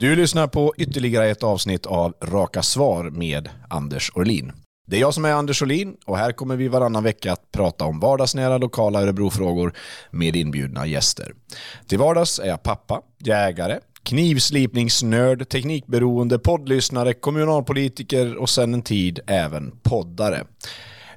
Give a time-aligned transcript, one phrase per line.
[0.00, 4.52] Du lyssnar på ytterligare ett avsnitt av Raka Svar med Anders Orlin.
[4.86, 7.84] Det är jag som är Anders Orlin och här kommer vi varannan vecka att prata
[7.84, 9.72] om vardagsnära lokala Örebrofrågor
[10.10, 11.34] med inbjudna gäster.
[11.86, 19.78] Till vardags är jag pappa, jägare, knivslipningsnörd, teknikberoende, poddlyssnare, kommunalpolitiker och sedan en tid även
[19.82, 20.44] poddare.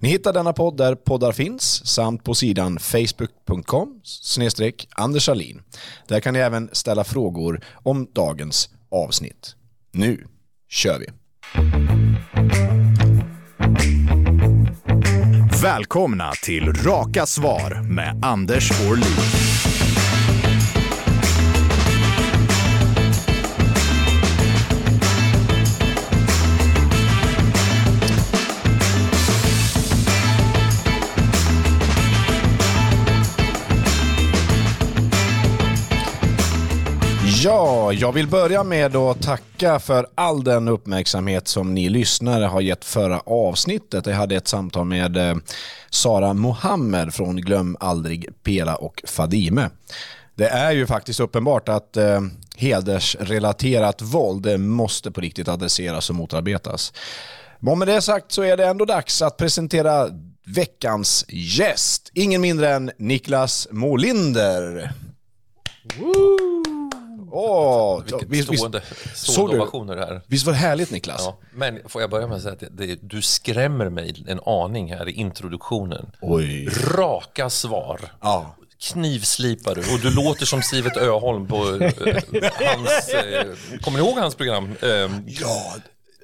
[0.02, 5.62] Ni hittar denna podd där poddar finns samt på sidan facebook.com snedstreck Anders Alin.
[6.08, 9.56] Där kan ni även ställa frågor om dagens avsnitt.
[9.94, 10.26] Nu
[10.70, 11.08] kör vi!
[15.64, 19.41] Välkomna till Raka Svar med Anders Orlin.
[37.44, 42.62] Ja, jag vill börja med att tacka för all den uppmärksamhet som ni lyssnare har
[42.62, 44.06] gett förra avsnittet.
[44.06, 45.36] Jag hade ett samtal med eh,
[45.90, 49.70] Sara Mohammed från Glöm aldrig Pela och Fadime.
[50.36, 52.22] Det är ju faktiskt uppenbart att eh,
[52.56, 56.94] hedersrelaterat våld eh, måste på riktigt adresseras och motarbetas.
[57.60, 60.10] Men med det sagt så är det ändå dags att presentera
[60.46, 62.12] veckans gäst.
[62.14, 64.94] Ingen mindre än Niklas Molinder.
[66.00, 66.61] Woo!
[67.32, 68.82] Åh, Vilket visst, stående
[69.16, 70.22] solovationer här.
[70.28, 71.22] Visst var det härligt Niklas?
[71.26, 74.40] Ja, men får jag börja med att säga att det, det, du skrämmer mig en
[74.46, 76.12] aning här i introduktionen.
[76.22, 76.70] Oj.
[76.98, 78.00] Raka svar.
[78.22, 78.56] Ja.
[78.94, 81.92] Knivslipar du och du låter som Sivert Öholm på eh,
[82.60, 83.46] hans, eh,
[83.82, 84.76] kommer ni ihåg hans program?
[84.82, 84.90] Eh,
[85.28, 85.76] ja,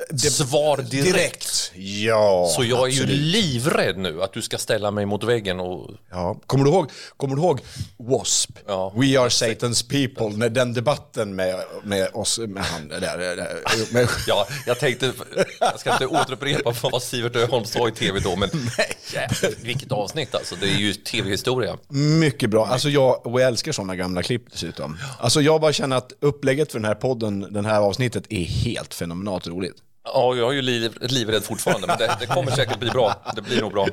[0.10, 1.14] det, Svar direkt.
[1.14, 1.72] direkt.
[1.76, 3.10] Ja, Så jag är absolut.
[3.10, 5.92] ju livrädd nu att du ska ställa mig mot väggen och...
[6.12, 7.62] Ja, kommer du ihåg, kommer du ihåg
[7.98, 8.62] W.A.S.P?
[8.68, 8.94] Ja.
[8.96, 13.00] We are Satan's people, när den debatten med, med oss, med han där.
[13.00, 14.08] där med...
[14.28, 15.14] Ja, jag tänkte,
[15.60, 18.50] jag ska inte återupprepa vad Sivert Öholm sa i tv då, men
[19.14, 19.56] Nej.
[19.62, 21.78] vilket avsnitt alltså, det är ju tv-historia.
[22.20, 24.98] Mycket bra, alltså jag, och jag älskar sådana gamla klipp dessutom.
[25.20, 28.94] Alltså jag bara känner att upplägget för den här podden, den här avsnittet är helt
[28.94, 29.76] fenomenalt roligt.
[30.14, 33.14] Ja, jag är ju liv, livrädd fortfarande, men det, det, kommer säkert bli bra.
[33.36, 33.88] Det blir nog bra.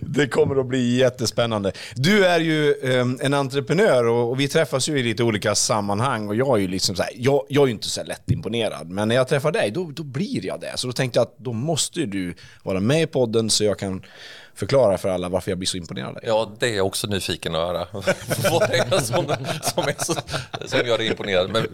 [0.00, 1.72] Det kommer att bli jättespännande.
[1.94, 6.28] Du är ju um, en entreprenör och, och, vi träffas ju i lite olika sammanhang
[6.28, 8.90] och jag är ju liksom så här, jag, jag är ju inte så lätt imponerad,
[8.90, 10.72] men när jag träffar dig, då, då blir jag det.
[10.76, 14.02] Så då tänkte jag att då måste du vara med i podden så jag kan
[14.56, 16.18] förklara för alla varför jag blir så imponerad.
[16.22, 17.86] Ja, det är jag också nyfiken att höra.
[18.50, 19.24] Vad det är som,
[19.62, 20.14] som, är så,
[20.66, 21.50] som gör dig imponerad.
[21.50, 21.66] Men...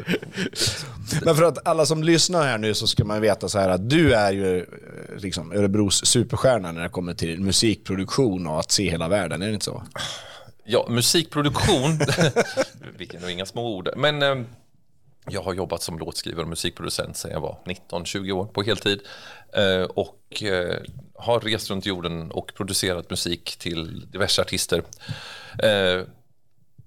[1.25, 3.91] Men för att alla som lyssnar här nu så ska man veta så här att
[3.91, 4.65] du är ju eh,
[5.17, 9.53] liksom Örebros superstjärna när det kommer till musikproduktion och att se hela världen, är det
[9.53, 9.83] inte så?
[10.65, 11.99] Ja, musikproduktion,
[12.97, 13.89] vilka nog inga små ord.
[13.97, 14.37] Men eh,
[15.29, 19.01] jag har jobbat som låtskrivare och musikproducent sedan jag var 19-20 år på heltid.
[19.53, 20.77] Eh, och eh,
[21.23, 24.83] har rest runt jorden och producerat musik till diverse artister.
[25.63, 26.07] Eh,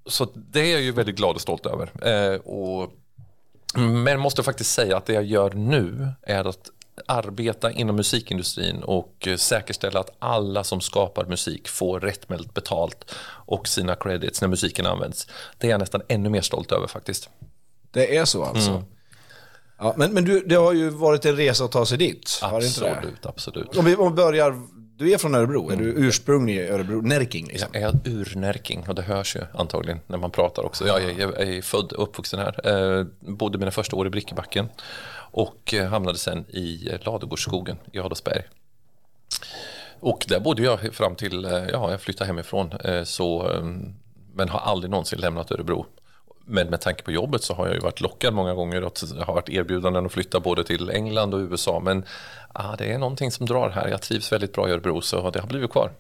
[0.06, 1.90] så det är jag ju väldigt glad och stolt över.
[2.48, 2.92] Och,
[3.76, 6.70] men måste faktiskt säga att det jag gör nu är att
[7.06, 13.96] arbeta inom musikindustrin och säkerställa att alla som skapar musik får rättmält betalt och sina
[13.96, 15.28] credits när musiken används.
[15.58, 17.30] Det är jag nästan ännu mer stolt över faktiskt.
[17.92, 18.72] Det är så alltså?
[18.72, 18.84] Mm.
[19.78, 22.40] Ja, men men du, det har ju varit en resa att ta sig dit.
[22.42, 23.78] Absolut, absolut.
[23.78, 24.62] Om vi, om vi börjar,
[24.98, 25.80] du är från Örebro, mm.
[25.80, 27.70] är du ursprunglig i Örebro, Närking liksom?
[27.74, 30.88] Jag är ur-Närking och det hörs ju antagligen när man pratar också.
[30.88, 34.70] Jag, jag, jag är född och uppvuxen här, eh, bodde mina första år i Brickebacken
[35.32, 38.44] och eh, hamnade sen i Ladugårdsskogen i Adolfsberg.
[40.00, 43.50] Och där bodde jag fram till, eh, ja, jag flyttade hemifrån, eh, så,
[44.34, 45.86] men har aldrig någonsin lämnat Örebro.
[46.46, 49.34] Men med tanke på jobbet så har jag ju varit lockad många gånger och har
[49.34, 51.80] varit erbjudanden att flytta både till England och USA.
[51.80, 52.06] Men
[52.54, 53.88] ah, det är någonting som drar här.
[53.88, 55.92] Jag trivs väldigt bra i Örebro så det har blivit kvar.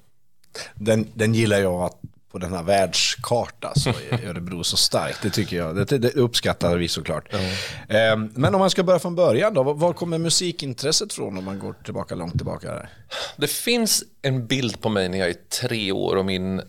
[0.76, 2.02] Den, den gillar jag att
[2.36, 5.22] på den här världskarta så är Örebro så starkt.
[5.22, 5.76] Det tycker jag.
[5.76, 7.34] Det, det uppskattar vi såklart.
[7.88, 8.32] Mm.
[8.36, 9.64] Men om man ska börja från början då.
[9.64, 12.88] Var kommer musikintresset från om man går tillbaka långt tillbaka?
[13.38, 16.62] Det finns en bild på mig när jag är tre år och min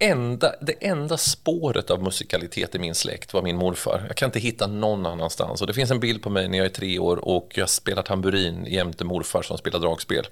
[0.00, 4.04] enda, det enda spåret av musikalitet i min släkt var min morfar.
[4.08, 5.60] Jag kan inte hitta någon annanstans.
[5.60, 8.02] Och det finns en bild på mig när jag är tre år och jag spelar
[8.02, 10.26] tamburin jämte morfar som spelar dragspel.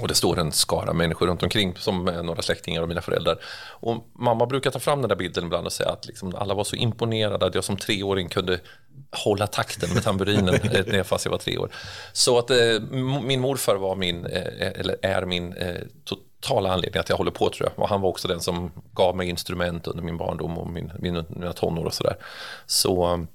[0.00, 3.38] Och det står en skara människor runt omkring som är några släktingar och mina föräldrar.
[3.80, 6.64] Och mamma brukar ta fram den där bilden ibland och säga att liksom alla var
[6.64, 8.60] så imponerade att jag som treåring kunde
[9.10, 10.54] hålla takten med tamburinen
[10.94, 11.70] eh, fast jag var tre år.
[12.12, 12.80] Så att eh,
[13.22, 15.74] min morfar var min, eh, eller är min eh,
[16.40, 17.82] totala anledning att jag håller på tror jag.
[17.82, 21.24] Och han var också den som gav mig instrument under min barndom och min, min,
[21.28, 22.16] mina tonår och sådär.
[22.66, 23.28] Så um,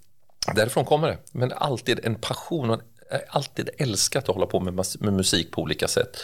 [0.53, 1.17] Därifrån kommer det.
[1.31, 5.51] Men alltid en passion och jag har alltid älskat att hålla på med, med musik
[5.51, 6.17] på olika sätt.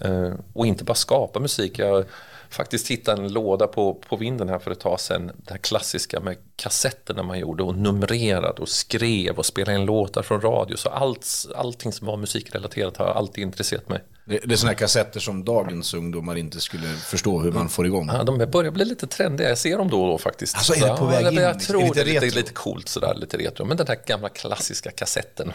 [0.00, 1.78] Eh, och inte bara skapa musik.
[1.78, 2.04] Jag
[2.50, 5.30] faktiskt hittade en låda på, på vinden här för ett tag sedan.
[5.36, 10.22] Det här klassiska med kassetterna man gjorde och numrerade och skrev och spelade in låtar
[10.22, 10.76] från radio.
[10.76, 14.04] Så allt, allting som var musikrelaterat har alltid intresserat mig.
[14.24, 17.86] Det, det är sådana här kassetter som dagens ungdomar inte skulle förstå hur man får
[17.86, 18.10] igång.
[18.12, 19.48] Ja, de börjar bli lite trendiga.
[19.48, 20.56] Jag ser dem då och då faktiskt.
[20.56, 21.36] Alltså är det på väg ja, in?
[21.36, 23.64] Jag tror Är det det är lite lite, lite coolt sådär, lite retro.
[23.64, 25.52] Men den här gamla klassiska kassetten.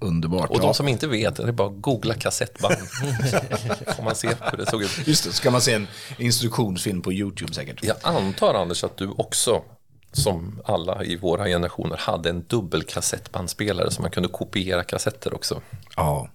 [0.00, 0.50] Underbart.
[0.50, 2.74] Och de som inte vet, det är bara att googla kassettband.
[3.96, 5.06] får man se hur det såg ut.
[5.06, 5.86] Just det, ska man se en
[6.18, 7.84] instruktionsfilm på YouTube säkert.
[7.84, 9.62] Jag antar Anders att du också,
[10.12, 15.60] som alla i våra generationer, hade en dubbelkassettbandspelare som man kunde kopiera kassetter också.
[15.96, 16.28] Ja,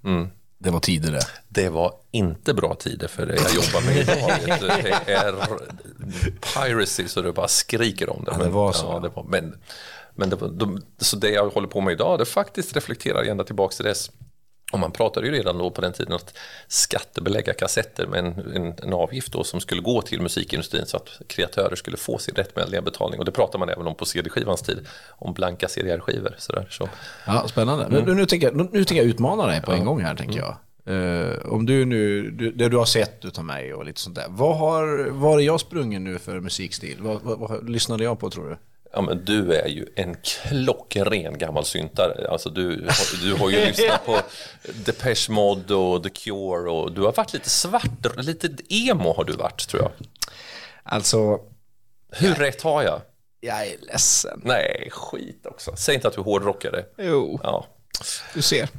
[0.62, 1.28] det var tider det.
[1.48, 4.60] Det var inte bra tider för det jag jobbar med idag.
[4.62, 4.68] du.
[4.68, 5.36] Det är
[6.54, 8.32] piracy så det bara skriker om det.
[8.38, 8.86] Ja, det var så.
[8.86, 9.56] Ja, det var, men
[10.20, 13.76] men det, de, så det jag håller på med idag, det faktiskt reflekterar ända tillbaka
[13.76, 14.12] till dess.
[14.72, 16.38] Och man pratade ju redan då på den tiden att
[16.68, 21.22] skattebelägga kassetter med en, en, en avgift då som skulle gå till musikindustrin så att
[21.28, 23.20] kreatörer skulle få sin rättmätiga betalning.
[23.20, 26.36] Och det pratar man även om på CD-skivans tid, om blanka CDR-skivor.
[26.38, 26.68] Sådär.
[26.70, 26.90] Så,
[27.28, 27.88] Ja, spännande.
[27.90, 30.40] Nu, nu, tänker jag, nu, nu tänker jag utmana dig på en gång här, tänker
[30.40, 30.56] jag.
[30.90, 34.26] Eh, om du nu, du, det du har sett utav mig och lite sånt där.
[34.30, 36.98] Vad har, var är jag sprungen nu för musikstil?
[37.00, 38.58] Vad, vad, vad lyssnade jag på tror du?
[38.92, 42.28] Ja, men du är ju en klockren gammal syntare.
[42.30, 42.88] Alltså du,
[43.24, 44.18] du har ju lyssnat på
[44.86, 49.34] Depeche Mode och The Cure och du har varit lite svart, lite emo har du
[49.34, 49.92] varit tror jag.
[50.84, 51.40] Alltså,
[52.12, 53.02] Hur rätt har jag?
[53.42, 54.42] jag är ledsen.
[54.46, 55.76] Nej, skit också.
[55.76, 56.86] Säg inte att du är hårdrockare.
[56.98, 57.68] Jo, Ja.
[58.34, 58.70] Du ser.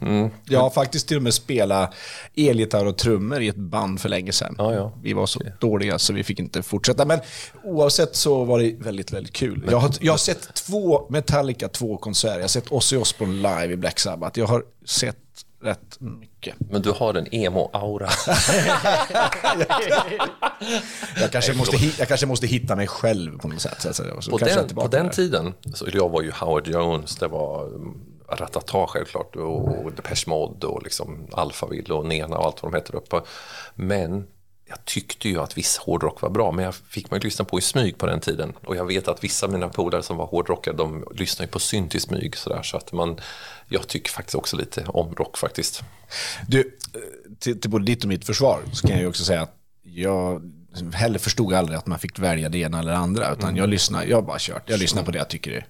[0.45, 1.95] Jag har faktiskt till och med spelat
[2.37, 4.55] elgitarr och trummor i ett band för länge sedan.
[4.59, 4.93] Ja, ja.
[5.03, 7.05] Vi var så dåliga så vi fick inte fortsätta.
[7.05, 7.21] Men
[7.65, 9.69] oavsett så var det väldigt, väldigt kul.
[9.71, 12.37] Jag har, jag har sett två Metallica, två konserter.
[12.37, 14.39] Jag har sett Ozzy Osbourne live i Black Sabbath.
[14.39, 15.17] Jag har sett
[15.63, 16.55] rätt mycket.
[16.59, 18.11] Men du har en emo-aura.
[21.21, 23.97] Jag kanske, måste, jag kanske måste hitta mig själv på något sätt.
[23.97, 27.95] Så, På den, på den tiden, så jag var ju Howard Jones, det var mm,
[28.31, 32.77] Ratata självklart och, och Depeche Mode och liksom Alphaville och Nena och allt vad de
[32.77, 33.21] heter uppe.
[33.75, 34.27] Men
[34.71, 37.59] jag tyckte ju att viss hårdrock var bra, men jag fick man ju lyssna på
[37.59, 38.53] i smyg på den tiden.
[38.65, 41.59] Och jag vet att vissa av mina polare som var hårdrockare, de lyssnar ju på
[41.59, 42.63] synt i smyg sådär.
[42.63, 43.21] Så att man,
[43.69, 45.83] jag tycker faktiskt också lite om rock faktiskt.
[46.49, 47.01] Du, eh,
[47.39, 50.43] till, till både ditt och mitt försvar så kan jag ju också säga att jag
[50.93, 53.33] heller förstod aldrig att man fick välja det ena eller det andra.
[53.33, 54.63] Utan jag lyssnar, jag har bara kört.
[54.67, 55.67] Jag lyssnar på det jag tycker är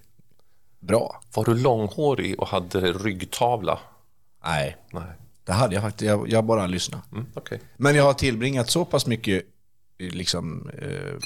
[0.81, 1.21] bra.
[1.35, 3.79] Var du långhårig och hade ryggtavla?
[4.44, 5.03] Nej, Nej,
[5.44, 6.09] det hade jag faktiskt.
[6.09, 7.03] Jag, jag bara lyssnade.
[7.12, 7.61] mm, okej.
[7.77, 9.43] Men jag har tillbringat så pass mycket
[9.99, 11.17] eh, liksom, eh,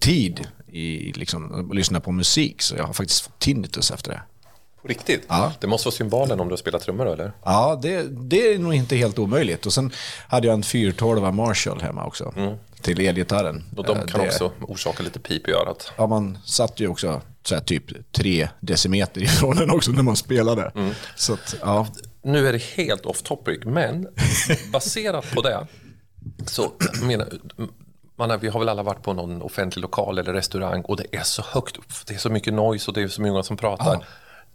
[0.00, 4.22] tid i liksom, att lyssna på musik så jag har faktiskt fått tinnitus efter det.
[4.82, 5.24] På riktigt?
[5.28, 5.52] Ja.
[5.60, 7.32] Det måste vara symbolen om du spelar trummor eller?
[7.44, 9.66] Ja, det, det är nog inte helt omöjligt.
[9.66, 9.92] Och sen
[10.28, 12.34] hade jag en 412 Marshall hemma också.
[12.80, 13.64] Till elgitarren.
[13.76, 15.92] Och de Eh, kan det- också orsaka lite pip i örat.
[15.96, 20.72] Ja, man satt ju också så typ tre decimeter ifrån den också när man spelade.
[21.16, 21.86] Så att, ja.
[22.22, 24.08] Nu är det helt off topic, men
[24.72, 25.66] baserat på det
[26.46, 26.72] så
[27.02, 27.28] menar,
[28.16, 31.22] man vi har väl alla varit på någon offentlig lokal eller restaurang och det är
[31.22, 34.06] så högt upp, det är så mycket noise och det är så många som pratar.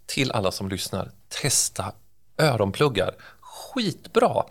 [0.05, 1.11] Till alla som lyssnar,
[1.41, 1.91] testa
[2.37, 3.15] öronpluggar.
[3.39, 4.43] Skitbra!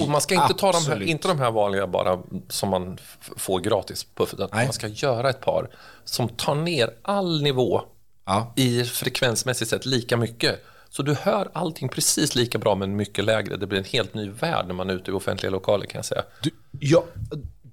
[0.00, 1.08] Och man ska inte ta de här, Absolut.
[1.08, 2.98] inte de här vanliga bara som man
[3.36, 4.64] får gratis, Nej.
[4.64, 5.70] man ska göra ett par
[6.04, 7.82] som tar ner all nivå
[8.24, 8.52] Ja.
[8.56, 10.64] i frekvensmässigt sett lika mycket.
[10.88, 13.56] Så du hör allting precis lika bra men mycket lägre.
[13.56, 16.04] Det blir en helt ny värld när man är ute i offentliga lokaler kan jag
[16.04, 16.22] säga.
[16.42, 17.04] Du, ja,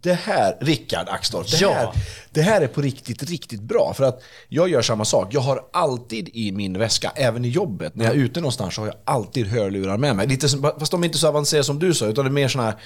[0.01, 1.73] det här, Rickard Axdorff, det, Ja.
[1.73, 1.89] här,
[2.31, 3.93] det här är på riktigt, riktigt bra.
[3.93, 5.27] För att jag gör samma sak.
[5.33, 8.81] Jag har alltid i min väska, även i jobbet, när jag är ute någonstans så
[8.81, 10.27] har jag alltid hörlurar med mig.
[10.27, 12.47] Lite, som- fast de är inte så avancerade som du sa, utan det är mer
[12.47, 12.79] sådana här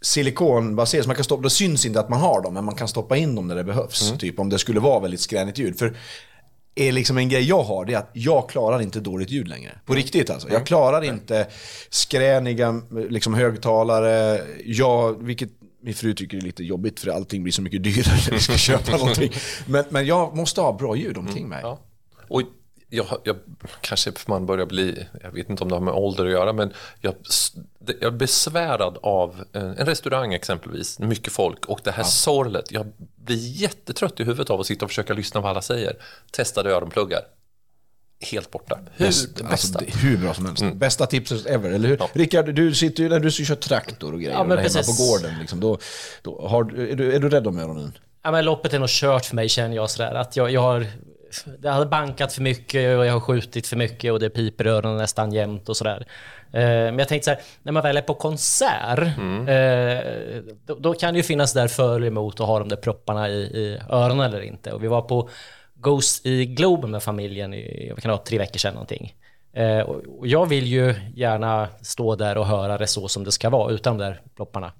[0.00, 2.88] silikonbaserade, så man kan stoppa, det syns inte att man har dem, men man kan
[2.88, 4.12] stoppa in dem när det behövs.
[4.18, 5.78] Typ om det skulle vara väldigt skränigt ljud.
[5.78, 5.96] För
[6.76, 9.78] är liksom en grej jag har, det är att jag klarar inte dåligt ljud längre.
[9.86, 10.48] På riktigt alltså.
[10.50, 11.46] Jag klarar inte
[11.90, 15.48] skräniga liksom, högtalare, jag, vilket
[15.84, 18.56] min fru tycker är lite jobbigt för allting blir så mycket dyrare när vi ska
[18.56, 19.32] köpa någonting.
[19.66, 21.60] Men, men jag måste ha bra ljud omkring mig.
[21.62, 21.80] Ja.
[22.28, 22.42] Och
[22.88, 23.36] jag, jag,
[23.80, 26.72] kanske man börjar bli, jag vet inte om det har med ålder att göra, men
[27.00, 27.14] jag,
[27.86, 32.72] jag är besvärad av en restaurang exempelvis, mycket folk och det här sorlet.
[32.72, 35.96] Jag blir jättetrött i huvudet av att sitta och försöka lyssna på vad alla säger.
[36.30, 37.20] Testade öronpluggar.
[38.32, 38.78] Helt borta.
[38.96, 39.84] Hur Bäst, det alltså, bästa.
[39.84, 40.64] är hur bra som helst.
[40.74, 42.00] Bästa tipset ever, eller hur?
[42.12, 45.38] Rickard, du sitter ju när du kör traktor och grejer Ja, men hemma på gården.
[45.40, 45.78] Liksom, då,
[46.22, 47.92] då har, är, du, är du rädd om öronen?
[48.22, 50.14] Ja, men loppet är nog kört för mig känner jag sådär.
[50.14, 50.86] Att jag, jag har
[51.58, 54.70] det hade bankat för mycket och jag har skjutit för mycket och det piper i
[54.70, 56.06] öronen nästan jämt och sådär.
[56.52, 59.48] Eh, men jag tänkte så här, när man väl är på konsert, Mm.
[59.48, 62.76] eh, då, då kan det ju finnas där för eller emot att ha de där
[62.76, 64.72] propparna i, i öronen eller inte.
[64.72, 65.28] Och vi var på
[65.84, 69.14] Ghost i Globen med familjen i, vad kan det vara, tre veckor sedan någonting.
[69.52, 73.50] Eh, och jag vill ju gärna stå där och höra det så som det ska
[73.50, 74.72] vara utan de där plopparna.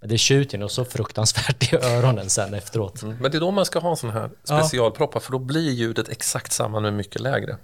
[0.00, 3.02] Men det tjuter ju nog så fruktansvärt i öronen sen efteråt.
[3.02, 6.08] Men det är då man ska ha en sån här specialproppar för då blir ljudet
[6.08, 7.56] exakt samma men mycket lägre.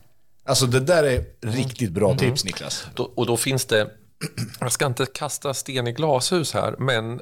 [0.45, 2.87] Alltså det där är riktigt bra tips Niklas.
[2.95, 3.91] Då, och då finns det,
[4.61, 7.21] jag ska inte kasta sten i glashus här, men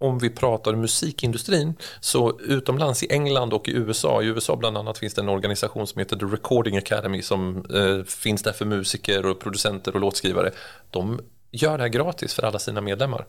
[0.00, 4.98] om vi pratar musikindustrin så utomlands i England och i USA, i USA bland annat
[4.98, 9.26] finns det en organisation som heter The Recording Academy som eh, finns där för musiker
[9.26, 10.50] och producenter och låtskrivare.
[10.90, 13.26] De gör det här gratis för alla sina medlemmar.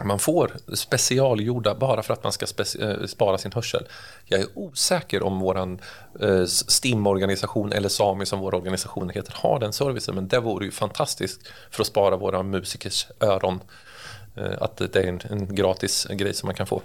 [0.00, 2.46] Man får specialgjorda bara för att man ska
[2.80, 3.86] eh, spara sin hörsel.
[4.24, 5.80] Jag är osäker om våran
[6.20, 10.70] eh, STIM-organisation eller SAMI som vår organisation heter har den servicen men det vore ju
[10.70, 13.60] fantastiskt för att spara våra musikers öron.
[14.36, 16.82] Eh, att det är en, en gratis grej som man kan få.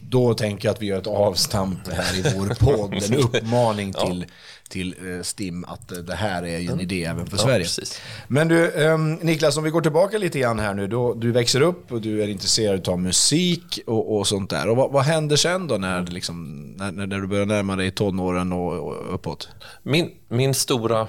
[0.00, 2.94] Då tänker jag att vi gör ett avstamp här i vår podd.
[3.04, 4.26] En uppmaning till,
[4.68, 7.64] till eh, STIM att eh, det här är ju en idé även för Sverige.
[7.64, 8.00] precis.
[8.28, 10.86] Men du, ehm, Niklas, om vi går tillbaka lite grann här nu.
[10.86, 14.68] Då, du växer upp och du är intresserad av musik och, och sånt där.
[14.68, 17.90] Och vad, vad händer sen då när, det liksom, när, när du börjar närma dig
[17.90, 19.48] tonåren och, och uppåt?
[19.82, 21.08] Min, min stora,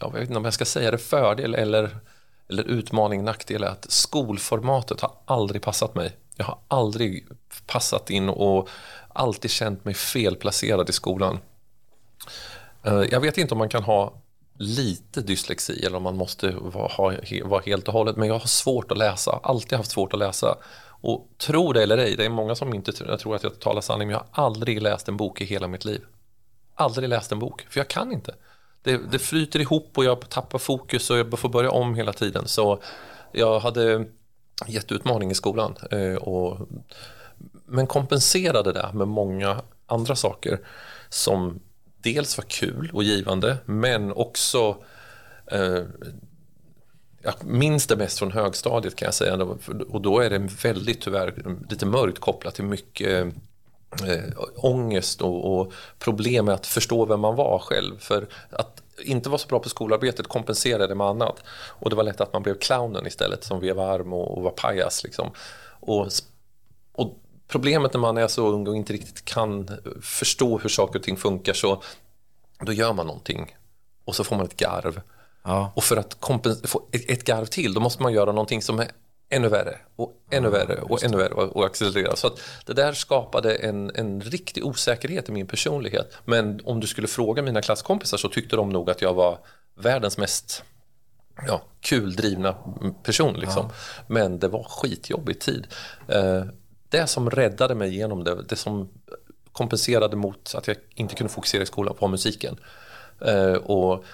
[0.00, 1.90] jag vet inte om jag ska säga det, fördel eller,
[2.48, 6.16] eller utmaning, nackdel är att skolformatet har aldrig passat mig.
[6.36, 7.28] Jag har aldrig
[7.66, 8.68] passat in och
[9.08, 11.38] alltid känt mig felplacerad i skolan.
[12.82, 14.12] Eh, jag vet inte om man kan ha
[14.58, 18.98] lite dyslexi eller om man måste vara, helt och hållet, men jag har svårt att
[18.98, 20.54] läsa, alltid haft svårt att läsa.
[21.00, 24.08] Och tro det eller ej, det är många som inte tror att jag talar sanning,
[24.08, 26.00] men jag har aldrig läst en bok i hela mitt liv
[26.78, 28.34] aldrig läst en bok, för jag kan inte.
[28.82, 32.48] Det, det flyter ihop och jag tappar fokus och jag får börja om hela tiden.
[32.48, 32.82] Så
[33.32, 34.04] jag hade
[34.66, 35.76] jätteutmaning i skolan.
[35.90, 36.68] Eh, och,
[37.66, 40.60] men kompenserade det med många andra saker
[41.08, 41.60] som
[42.02, 44.76] dels var kul och givande, men också
[45.46, 45.82] eh,
[47.22, 49.44] jag minns det mest från högstadiet kan jag säga.
[49.88, 53.34] Och då är det väldigt tyvärr lite mörkt kopplat till mycket
[54.06, 54.24] eh,
[54.56, 57.98] ångest och, och problem med att förstå vem man var själv.
[57.98, 61.42] För att inte vara så bra på skolarbetet kompenserade med annat.
[61.50, 64.50] Och det var lätt att man blev clownen istället som vevade arm och, och var
[64.50, 65.04] pajas.
[65.04, 65.30] Liksom.
[65.80, 66.08] Och,
[66.92, 67.18] och
[67.48, 69.70] problemet när man är så ung och inte riktigt kan
[70.02, 71.82] förstå hur saker och ting funkar så
[72.60, 73.56] då gör man någonting
[74.04, 75.00] och så får man ett garv.
[75.42, 75.72] Ja.
[75.76, 76.16] Och för att
[76.64, 78.90] få ett garv till då måste man göra någonting som är
[79.30, 82.16] ännu värre och ännu värre och ännu värre och, accelerera.
[82.16, 86.12] Så att det där skapade en, en riktig osäkerhet i min personlighet.
[86.24, 89.38] Men om du skulle fråga mina klasskompisar så tyckte de nog att jag var
[89.74, 90.64] världens mest
[91.46, 92.56] ja, kul drivna
[93.02, 93.34] person.
[93.34, 93.70] Liksom.
[94.06, 95.66] Men det var skitjobbig tid.
[96.08, 96.44] Eh,
[96.88, 98.88] det som räddade mig igenom det, det som
[99.52, 102.56] kompenserade mot att jag inte kunde fokusera i skolan var musiken.
[103.20, 104.04] Eh, och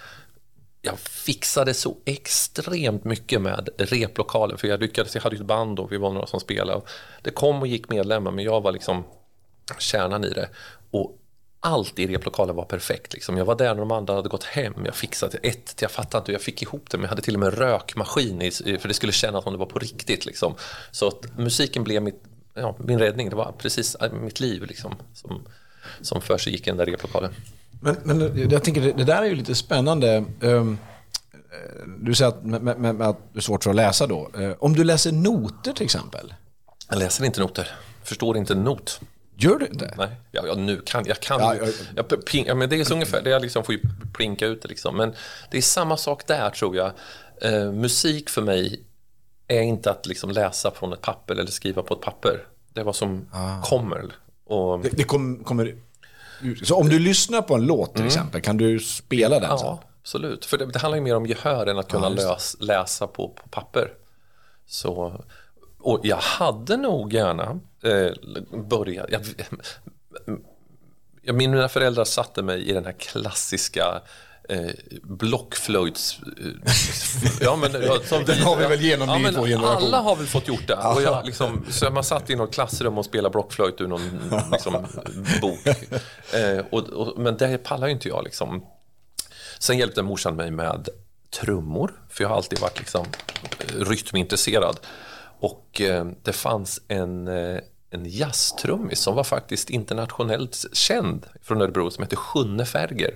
[0.85, 5.79] jag fixade så extremt mycket med replokalen för jag lyckades, jag hade ju ett band
[5.79, 6.81] och vi var några som spelade.
[7.23, 9.05] Det kom och gick medlemmar men jag var liksom
[9.79, 10.49] kärnan i det.
[10.91, 11.19] Och
[11.61, 13.13] allt i replokalen var perfekt.
[13.13, 13.39] Liksom.
[13.39, 14.75] Jag var där när de andra hade gått hem.
[14.85, 17.35] Jag fixade ett, jag fattade inte hur jag fick ihop det men jag hade till
[17.35, 20.27] och med en rökmaskin i, för det skulle kännas som det var på riktigt.
[20.27, 20.55] Liksom.
[20.91, 22.23] Så att musiken blev mitt,
[22.55, 23.31] ja, min räddning.
[23.31, 25.47] Det var precis äh, mitt liv liksom, som,
[26.01, 27.35] som för sig gick i den där replokalen.
[27.85, 30.25] Men, men jag tänker, det, där är ju lite spännande.
[30.43, 30.79] Ehm,
[31.33, 34.31] eh, Du säger att, med, med, med att det är svårt för att läsa då.
[34.39, 36.35] Eh, Om du läser noter till exempel,
[36.91, 37.69] Jag läser inte noter,
[38.05, 39.01] förstår inte en not.
[39.37, 39.95] gör du inte?
[39.99, 42.05] Nej, ja, ja, nu kan jag kan Ja, ju- ja.
[42.11, 43.81] jag, ping, ja, men det är så ungefär, det jag liksom får ju
[44.15, 44.97] plinka ut det liksom.
[44.97, 45.15] Men
[45.51, 46.91] det är samma sak där tror jag.
[47.43, 48.81] Eh, musik för mig
[49.49, 52.47] är inte att liksom läsa från ett papper eller skriva på ett papper.
[52.73, 53.27] Det är vad som
[53.63, 54.05] kommer.
[54.47, 55.75] Och, Det, det kom, kommer.
[56.63, 59.59] Så om du lyssnar på en låt till exempel, kan du spela den?
[59.59, 59.67] sen?
[59.67, 60.45] ja, absolut.
[60.45, 62.17] För det, det handlar ju mer om gehör än att kunna det.
[62.17, 63.93] lös, läsa på, på papper.
[64.67, 65.25] Så,
[65.79, 68.13] och jag hade nog gärna eh,
[68.59, 69.07] börjat...
[69.11, 69.23] Jag,
[71.23, 74.03] jag, mina föräldrar satte mig i den här klassiska
[74.49, 74.71] eh,
[75.03, 76.19] blockflöjts...
[76.23, 76.73] Eh,
[77.41, 79.77] ja, men, ja, som Den har vi väl genomlidit men vår generation.
[79.77, 80.75] Alla har väl fått gjort det.
[80.75, 84.87] Och jag, liksom, så man satt i något klassrum och spelade blockflöjt ur någon liksom,
[85.41, 85.67] bok.
[86.33, 88.25] Eh, och, och, men det pallar ju inte jag.
[88.25, 88.65] Liksom.
[89.59, 90.89] Sen hjälpte morsan mig med
[91.41, 93.07] trummor, för jag har alltid varit liksom,
[93.79, 94.81] rytmintresserad.
[95.39, 97.61] Och eh, det fanns en, eh,
[97.91, 103.15] en jazztrummis som var faktiskt internationellt känd från Örebro som hette Sjunne Ferger.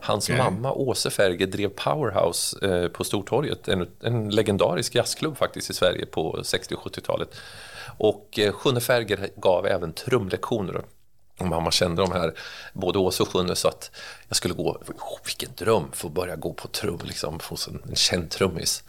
[0.00, 0.38] Hans Okej.
[0.38, 6.06] mamma Åse Ferger drev Powerhouse eh, på Stortorget, en, en legendarisk jazzklubb faktiskt i Sverige
[6.06, 7.28] på 60 och 70-talet.
[7.98, 10.82] Och eh, Sjunne Ferger gav även trumlektioner.
[11.38, 12.34] Och mamma kände de här,
[12.72, 13.90] både Åse och Sjunne, så att
[14.28, 17.96] jag skulle gå, oh, vilken dröm, få börja gå på trum, liksom, hos en, en
[17.96, 18.84] känd trummis.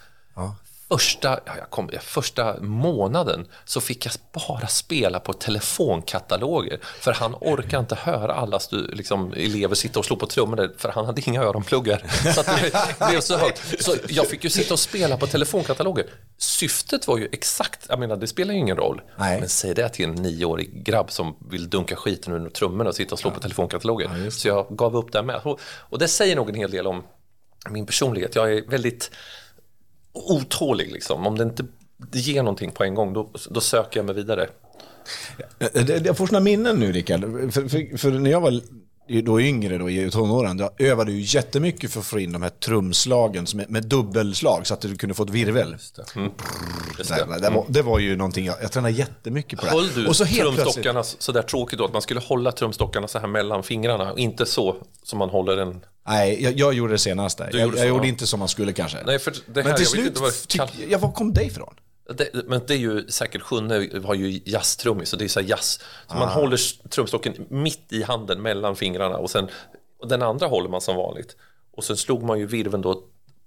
[0.91, 7.35] Första, ja, jag kom, första månaden så fick jag bara spela på telefonkataloger för han
[7.41, 11.41] orkar inte höra alla liksom, elever sitta och slå på trummor för han hade inga
[11.43, 12.03] öronpluggar.
[12.35, 13.83] Så det blev så högt.
[13.83, 16.05] Så jag fick ju sitta och spela på telefonkataloger.
[16.37, 19.01] Syftet var ju exakt, jag menar det spelar ju ingen roll.
[19.17, 19.39] Nej.
[19.39, 23.15] Men säg det till en nioårig grabb som vill dunka skiten ur trummorna och sitta
[23.15, 24.29] och slå på telefonkataloger.
[24.29, 25.41] så jag gav upp det med.
[25.43, 27.03] Och, och det säger nog en hel del om
[27.69, 28.35] min personlighet.
[28.35, 29.11] Jag är väldigt
[30.13, 31.27] otålig liksom.
[31.27, 31.65] Om det inte
[32.11, 34.49] ger någonting på en gång, då, då söker jag mig vidare.
[35.59, 37.21] Eh, eh, jag får såna minnen nu, Rickard.
[37.53, 38.61] För, för, för när jag var
[39.21, 42.49] då yngre, då, i tonåren, jag övade ju jättemycket för att få in de här
[42.49, 45.75] trumslagen är- med dubbelslag så att du kunde få ett virvel.
[45.95, 47.39] Det, det.
[47.41, 49.71] det, var, det var ju någonting, jag, jag tränade jättemycket på det.
[49.71, 53.07] Höll du Och så plötsligt, trumstockarna så där tråkigt då, att man skulle hålla trumstockarna
[53.07, 55.81] så här mellan fingrarna och inte så som man håller en...
[56.07, 57.49] nej, jag, jag gjorde det senaste.
[57.51, 58.97] Du Jag, gjorde jag gjorde inte som man skulle kanske.
[59.05, 61.33] Nej, för det här, Men till jag slut, vad det tyck, kall- ja, var kom
[61.33, 61.73] det ifrån?
[62.17, 65.79] Det, men det är ju säkert Sjunne har ju jazztrummis, så det är så jazz.
[66.07, 66.19] Så Ah.
[66.19, 69.49] man håller trumstocken mitt i handen mellan fingrarna och sen
[70.01, 71.35] och den andra håller man som vanligt.
[71.77, 73.03] Och sen slog man ju virven då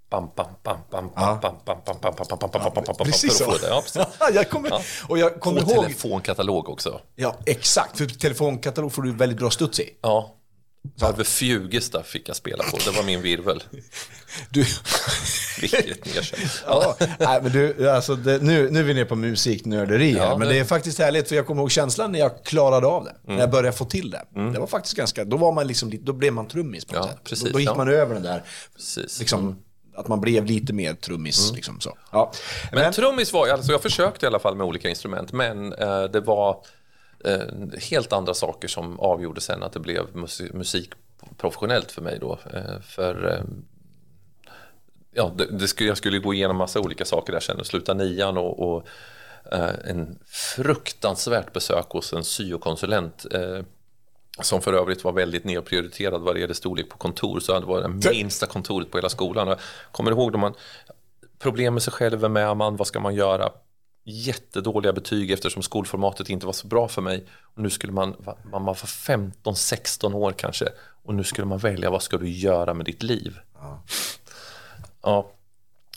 [0.09, 2.95] bam, bam, bam, bam, bam, bam, bam, bam, bam, bam, bam, bam, bam, bam, bam,
[2.97, 3.43] bam, Precis så.
[3.45, 3.67] få det.
[3.67, 4.01] Ja, precis.
[4.33, 4.81] jag kommer, Ja.
[5.07, 5.83] Och jag kommer ihåg...
[5.83, 7.01] telefonkatalog också.
[7.15, 7.97] Ja, exakt.
[7.97, 9.89] För telefonkatalog får du väldigt bra studs i.
[10.01, 10.35] Ja.
[11.01, 13.63] Över Fjugesta fick jag spela på, det var min virvel.
[14.49, 14.65] Du,
[15.61, 16.51] Vilket nedkänt.
[16.67, 20.37] ja, nej, men du, alltså det, nu, nu är vi nere på musiknörderi här, Ja,
[20.37, 23.03] men det- det är faktiskt härligt för jag kommer ihåg känslan när jag klarade av
[23.03, 23.09] det.
[23.09, 23.35] Mm.
[23.35, 24.21] När jag började få till det.
[24.53, 27.11] Det var faktiskt ganska, då var man liksom då blev man trummis på något Ja,
[27.11, 27.23] sätt.
[27.23, 27.75] precis, då, då gick ja.
[27.75, 28.43] man över den där,
[28.75, 29.19] Precis.
[29.19, 29.59] liksom,
[29.95, 31.51] att man blev lite mer trummis.
[31.55, 31.97] Liksom, så.
[32.11, 32.31] Ja.
[32.71, 36.03] Men, Men, trummis var, alltså jag försökte i alla fall med olika instrument, men eh,
[36.03, 36.57] det var
[37.25, 40.89] eh, helt andra saker som avgjorde sen att det blev musik, musik
[41.37, 42.39] professionellt för mig då.
[42.53, 43.43] Eh, för eh,
[45.11, 47.93] ja, det, det skulle, jag skulle gå igenom massa olika saker där sen och sluta
[47.93, 48.87] nian och, och
[49.85, 53.25] en fruktansvärt besök hos en syokonsulent
[54.41, 57.81] som för övrigt var väldigt nedprioriterad vad det gäller storlek på kontor så det var
[57.81, 59.47] det minsta kontoret på hela skolan.
[59.47, 59.57] Jag
[59.91, 60.53] kommer ihåg då man
[61.39, 63.49] problem med sig själv, vem är man, vad ska man göra?
[64.07, 67.25] Jättedåliga betyg eftersom skolformatet inte var så bra för mig.
[67.55, 68.15] Och nu skulle man,
[68.51, 70.69] man var 15-16 år kanske
[71.03, 73.39] och nu skulle man välja vad ska du göra med ditt liv?
[75.01, 75.31] Ja.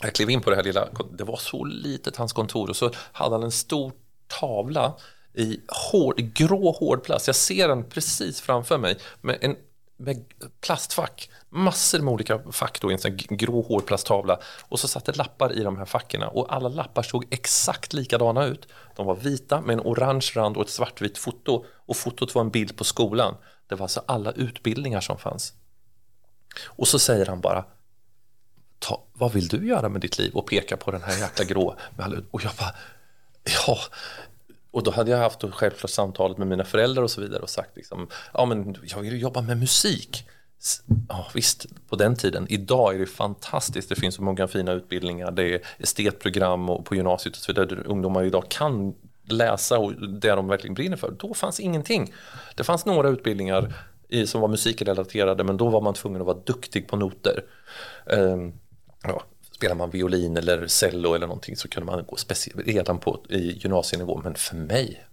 [0.01, 2.91] Jag klev in på det här lilla, det var så litet hans kontor och så
[3.11, 3.91] hade han en stor
[4.27, 4.93] tavla
[5.33, 5.59] i
[5.91, 7.27] hård, grå hårdplast.
[7.27, 9.55] Jag ser den precis framför mig med, en,
[9.99, 10.25] med
[10.61, 11.29] plastfack.
[11.49, 15.53] Massor med olika fack då i en sån grå hårplasttavla Och så satt det lappar
[15.53, 18.67] i de här fackorna och alla lappar såg exakt likadana ut.
[18.95, 21.65] De var vita med en orange rand och ett svartvitt foto.
[21.87, 23.35] Och fotot var en bild på skolan.
[23.67, 25.53] Det var alltså alla utbildningar som fanns.
[26.65, 27.65] Och så säger han bara
[28.79, 30.33] Ta, vad vill du göra med ditt liv?
[30.33, 31.75] Och pekar på den här jäkla grå.
[32.31, 32.75] Och jag bara,
[33.67, 33.77] ja.
[34.71, 37.75] Och då hade jag haft självklart samtalet med mina föräldrar och så vidare och sagt
[37.75, 40.27] liksom, ja men jag vill jobba med musik.
[41.09, 42.47] Ja visst, på den tiden.
[42.49, 46.95] Idag är det fantastiskt, det finns så många fina utbildningar, det är estetprogram och på
[46.95, 51.11] gymnasiet och så vidare, ungdomar idag kan läsa och det de verkligen brinner för.
[51.11, 52.13] Då fanns ingenting.
[52.55, 53.73] Det fanns några utbildningar
[54.09, 57.43] i, som var musikrelaterade, men då var man tvungen att vara duktig på noter.
[58.05, 58.53] Um,
[59.03, 59.23] ja,
[59.59, 62.17] spelar man violin eller cello eller någonting så kunde man gå
[62.65, 64.21] redan på i gymnasienivå.
[64.23, 65.05] Men för mig,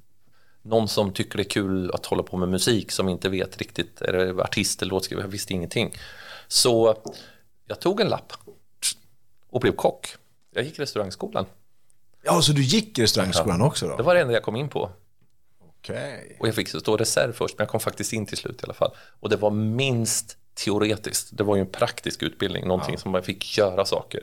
[0.63, 4.01] någon som tycker det är kul att hålla på med musik som inte vet riktigt,
[4.03, 5.95] är det artist eller låtskrivare, jag visste ingenting.
[6.49, 6.97] Så
[7.67, 8.33] jag tog en lapp
[9.51, 10.09] och blev kock.
[10.55, 11.47] Jag gick restaurangskolan.
[12.23, 13.97] ja, så du gick restaurangskolan också då?
[13.97, 14.91] Det var det enda jag kom in på.
[15.69, 16.37] Okej.
[16.41, 18.75] Och jag fick stå reserv först, men jag kom faktiskt in till slut i alla
[18.75, 18.91] fall.
[19.21, 21.29] Och det var minst teoretiskt.
[21.31, 24.23] Det var ju en praktisk utbildning, någonting som man fick göra saker.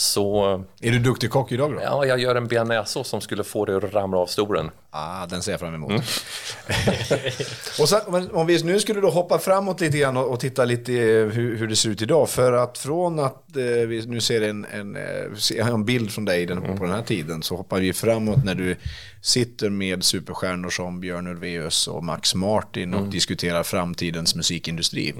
[0.00, 0.44] Så
[0.80, 1.80] Är du duktig kock idag då?
[1.82, 4.70] ja, jag gör en bearnaisesås som skulle få det att ramla av stolen.
[4.90, 5.90] Ah, den ser jag fram emot.
[5.90, 6.02] Mm.
[7.80, 11.26] och sen, om vi nu skulle då hoppa framåt lite grann och, titta lite eh,
[11.26, 12.28] hur, hur det ser ut idag.
[12.30, 16.46] För att från att eh, vi nu ser en, en, eh, en bild från dig
[16.46, 16.78] den, Mm.
[16.78, 18.76] på den här tiden så hoppar vi framåt när du
[19.22, 23.04] sitter med superstjärnor som Björn Ulvaeus och Max Martin Mm.
[23.04, 25.14] och diskuterar framtidens musikindustri.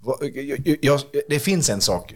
[0.00, 2.14] Vad- jag, jag, det finns en sak,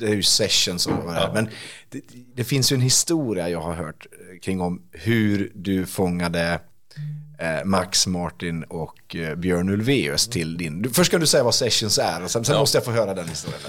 [0.00, 1.48] det är ju sessions och vad det är, men
[1.88, 2.00] det,
[2.34, 6.60] det finns ju en historia jag har hört eh, kring om hur du fångade
[7.38, 10.90] eh, Max Martin och eh, Björn Ulvaeus till din...
[10.94, 13.28] Först kan du säga vad Sessions är och sen, sen måste jag få höra den
[13.28, 13.60] historien.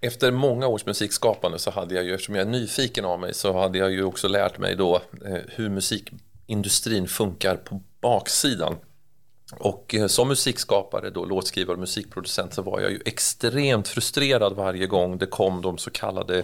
[0.00, 3.58] Efter många års musikskapande så hade jag ju, eftersom jag är nyfiken av mig, så
[3.60, 5.02] hade jag ju också lärt mig då
[5.48, 8.76] hur musikindustrin funkar på baksidan.
[9.52, 14.86] Och eh, som musikskapare, då, låtskrivare och musikproducent så var jag ju extremt frustrerad varje
[14.86, 16.42] gång det kom de så kallade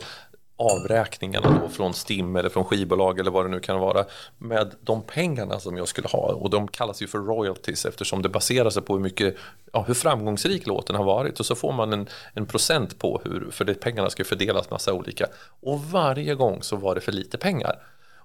[0.61, 4.05] avräkningarna då från STIM eller från skivbolag eller vad det nu kan vara
[4.39, 6.33] med de pengarna som jag skulle ha.
[6.33, 9.37] Och de kallas ju för royalties eftersom det baserar sig på hur mycket,
[9.73, 11.41] ja, hur framgångsrik låten har varit.
[11.41, 14.93] Och så får man en, en procent på hur, för det pengarna ska fördelas massa
[14.93, 15.27] olika.
[15.61, 17.77] Och varje gång så var det för lite pengar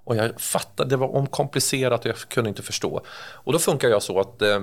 [0.05, 4.03] och jag fattade, det var omkomplicerat och jag kunde inte förstå och då funkar jag
[4.03, 4.59] så att eh,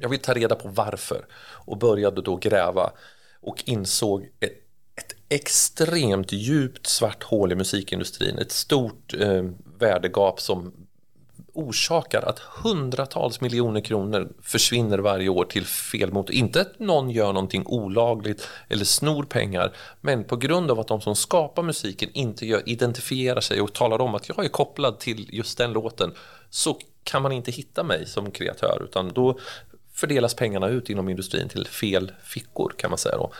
[0.00, 1.26] jag vill ta reda på varför
[1.66, 2.92] och började då gräva
[3.40, 4.52] och insåg ett,
[4.96, 8.38] ett extremt djupt svart hål i musikindustrin.
[8.38, 9.44] Ett stort eh,
[9.78, 10.85] värdegap som
[11.56, 16.30] orsakar att hundratals miljoner kronor försvinner varje år till fel mot.
[16.30, 21.00] Inte att någon gör någonting olagligt eller snor pengar, men på grund av att de
[21.00, 25.28] som skapar musiken inte gör, identifierar sig och talar om att jag är kopplad till
[25.32, 26.12] just den låten
[26.50, 29.38] så kan man inte hitta mig som kreatör utan då
[29.92, 33.32] fördelas pengarna ut inom industrin till fel fickor kan man säga då.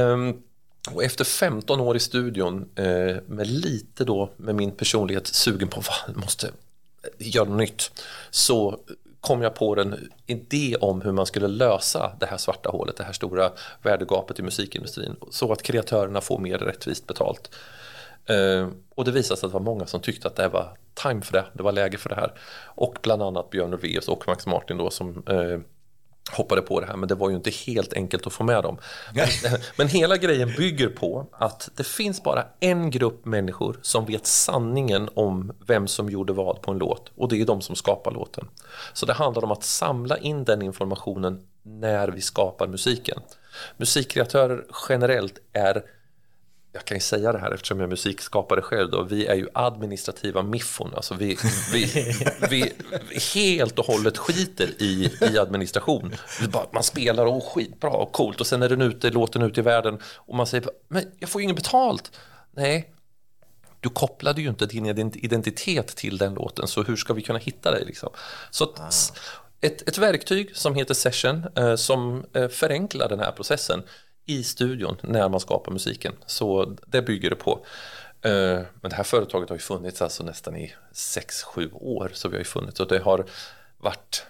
[0.00, 0.42] Um,
[0.90, 5.80] och efter 15 år i studion eh, med lite då med min personlighet sugen på
[5.80, 6.50] vad måste
[7.18, 7.90] göra något nytt
[8.30, 8.80] så
[9.20, 13.04] kom jag på en idé om hur man skulle lösa det här svarta hålet, det
[13.04, 13.50] här stora
[13.82, 17.50] värdegapet i musikindustrin så att kreatörerna får mer rättvist betalt.
[18.26, 21.22] Eh, och det visade sig att det var många som tyckte att det var time
[21.22, 22.32] för det, det var läge för det här.
[22.64, 25.60] Och bland annat Björn Ulvaeus och Max Martin då som eh,
[26.32, 28.78] hoppade på det här men det var ju inte helt enkelt att få med dem.
[29.14, 29.28] Men,
[29.76, 35.08] men hela grejen bygger på att det finns bara en grupp människor som vet sanningen
[35.14, 38.48] om vem som gjorde vad på en låt och det är de som skapar låten.
[38.92, 43.20] Så det handlar om att samla in den informationen när vi skapar musiken.
[43.76, 45.82] Musikkreatörer generellt är
[46.72, 49.48] jag kan ju säga det här eftersom jag är musikskapare själv då, vi är ju
[49.54, 51.38] administrativa miffon, alltså vi,
[51.72, 51.84] vi,
[52.50, 52.72] vi,
[53.08, 56.14] vi helt och hållet skiter i, i administration.
[56.52, 59.62] Bara, man spelar och skitbra och coolt och sen är den ute, låten ute i
[59.62, 62.12] världen och man säger, men jag får ju inget betalt.
[62.50, 62.94] Nej,
[63.80, 67.70] du kopplade ju inte din identitet till den låten, så hur ska vi kunna hitta
[67.70, 67.84] dig?
[67.84, 68.10] Liksom?
[68.50, 69.12] Så att,
[69.60, 73.82] ett, ett verktyg som heter Session eh, som eh, förenklar den här processen
[74.28, 76.12] i studion när man skapar musiken.
[76.26, 77.66] Så det bygger det på.
[78.22, 82.10] Eh, men det här företaget har ju funnits alltså nästan i 6-7 år.
[82.14, 83.24] Så vi har ju funnits och det har
[83.78, 84.26] varit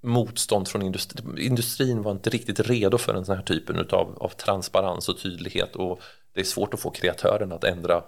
[0.00, 1.38] motstånd från industrin.
[1.38, 6.00] Industrin var inte riktigt redo för den här typen av, av transparens och tydlighet och
[6.32, 8.02] det är svårt att få kreatörerna att ändra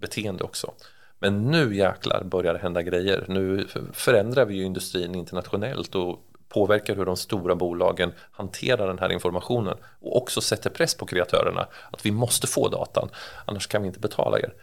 [0.00, 0.72] beteende också.
[1.18, 3.24] Men nu jäklar börjar det hända grejer.
[3.28, 9.12] Nu förändrar vi ju industrin internationellt och påverkar hur de stora bolagen hanterar den här
[9.12, 13.08] informationen och också sätter press på kreatörerna att vi måste få datan,
[13.44, 14.54] annars kan vi inte betala er.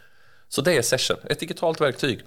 [0.48, 2.22] Så det är Session, ett digitalt verktyg.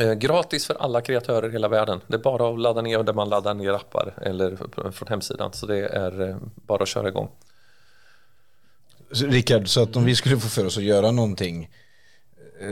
[0.00, 2.00] Eh, gratis för alla kreatörer i hela världen.
[2.06, 4.56] Det är bara att ladda ner där man laddar ner appar eller
[4.90, 5.52] från hemsidan.
[5.52, 7.30] Så det är eh, bara att köra igång.
[9.12, 11.70] Så, Rickard, så att om vi skulle få för oss att göra någonting, eh,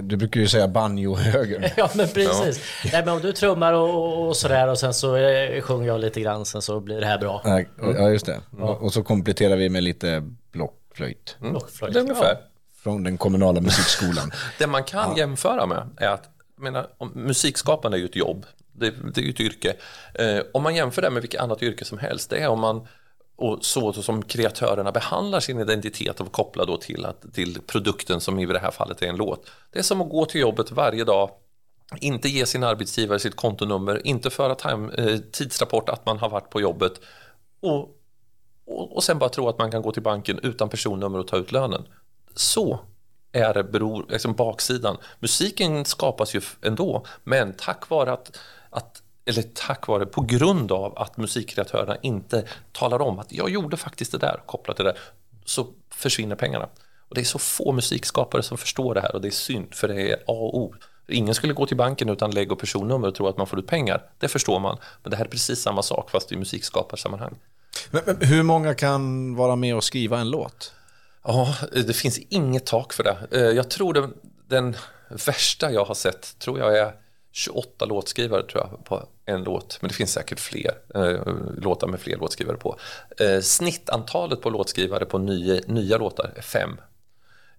[0.02, 1.64] du brukar ju säga banjo-högern.
[1.76, 2.60] Ja men precis.
[2.92, 6.20] Nej, men om du trummar och, och sådär och sen så eh, sjunger jag lite
[6.20, 7.42] grann sen så blir det här bra.
[7.44, 8.40] Nej, Ja, just det.
[8.60, 10.22] Och, och så kompletterar vi med lite
[10.52, 11.36] blockflöjt.
[11.40, 11.94] Blockflöjt.
[11.94, 12.36] Det är ungefär.
[12.82, 14.30] Från den kommunala musikskolan.
[14.58, 16.24] Det man kan jämföra med är att
[16.56, 19.74] jag menar, musikskapande är ju ett jobb, det, det är ju ett yrke.
[20.14, 22.86] Eh, om man jämför det med vilket annat yrke som helst, det är om man
[23.36, 28.38] och så som kreatörerna behandlar sin identitet och kopplar då till, att, till produkten som
[28.38, 29.46] i det här fallet är en låt.
[29.70, 31.30] Det är som att gå till jobbet varje dag,
[32.00, 36.50] inte ge sin arbetsgivare sitt kontonummer, inte föra time, eh, tidsrapport att man har varit
[36.50, 36.92] på jobbet
[37.60, 37.78] och,
[38.66, 41.36] och, och sen bara tro att man kan gå till banken utan personnummer och ta
[41.36, 41.82] ut lönen.
[42.34, 42.80] Så
[43.32, 44.96] är beror, liksom baksidan.
[45.20, 48.38] Musiken skapas ju ändå, men tack vare att,
[48.70, 53.76] att eller tack vare, på grund av att musikkreatörerna inte talar om att jag gjorde
[53.76, 54.96] faktiskt det där kopplat till det,
[55.44, 56.68] så försvinner pengarna.
[57.08, 59.88] Och det är så få musikskapare som förstår det här och det är synd för
[59.88, 60.74] det är A och O.
[61.08, 63.66] Ingen skulle gå till banken utan lägg och personnummer och tro att man får ut
[63.66, 64.02] pengar.
[64.18, 64.78] Det förstår man.
[65.02, 67.34] Men det här är precis samma sak fast i musikskaparsammanhang.
[67.90, 70.72] Men, men, hur många kan vara med och skriva en låt?
[71.24, 73.16] Ja, det finns inget tak för det.
[73.30, 74.14] Eh, Jag tror den,
[74.48, 74.76] den
[75.26, 76.92] värsta jag har sett tror jag är
[77.36, 79.78] 28 låtskrivare tror jag på en låt.
[79.80, 82.78] Men det finns säkert fler eh, låtar med fler låtskrivare på.
[83.20, 86.80] Eh, snittantalet på låtskrivare på nya, nya låtar är fem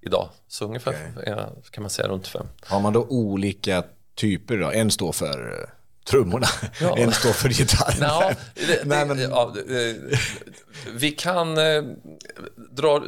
[0.02, 0.30] idag.
[0.48, 2.48] Så ungefär ja, kan man säga runt fem.
[2.66, 3.84] Har man då olika
[4.16, 4.72] typer då?
[4.72, 5.70] En står för
[6.10, 6.48] trummorna,
[6.82, 6.98] Ja.
[6.98, 7.98] en står för gitarren.
[8.02, 9.54] Ja, det, Nej, det, men- ja,
[10.94, 11.58] vi kan...
[11.58, 11.84] Eh,
[12.72, 13.04] drar,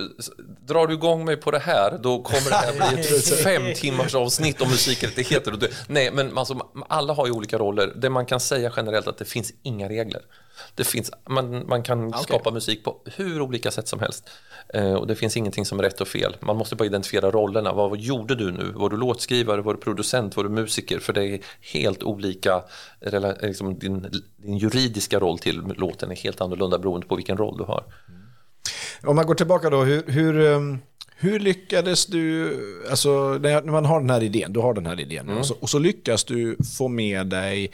[0.68, 4.16] drar du igång mig på det här, då kommer det här bli ett fem timmars
[4.16, 5.58] avsnitt om musikrättigheter.
[5.88, 6.60] Nej, men alltså,
[6.90, 7.94] alla har ju olika roller.
[7.96, 10.22] Det man kan säga generellt är att det finns inga regler.
[10.76, 14.30] Det finns, man, man kan skapa musik på hur olika sätt som helst.
[14.74, 16.38] Eh, och det finns ingenting som är rätt och fel.
[16.42, 17.74] Man måste bara identifiera rollerna.
[17.74, 18.72] Vad, gjorde du nu?
[18.76, 19.62] Var du låtskrivare?
[19.62, 20.36] Var du producent?
[20.38, 21.00] Var du musiker?
[21.00, 22.64] För det är helt olika,
[23.42, 27.64] liksom din, din juridiska roll till låten är helt annorlunda beroende på vilken roll du
[27.64, 27.84] har.
[29.04, 30.80] Om man går tillbaka då, hur, hur, um,
[31.16, 32.58] hur lyckades du,
[32.92, 35.38] alltså när när man har den här idén, du har den här idén, Mm.
[35.38, 37.72] och, så, och så lyckas du få med dig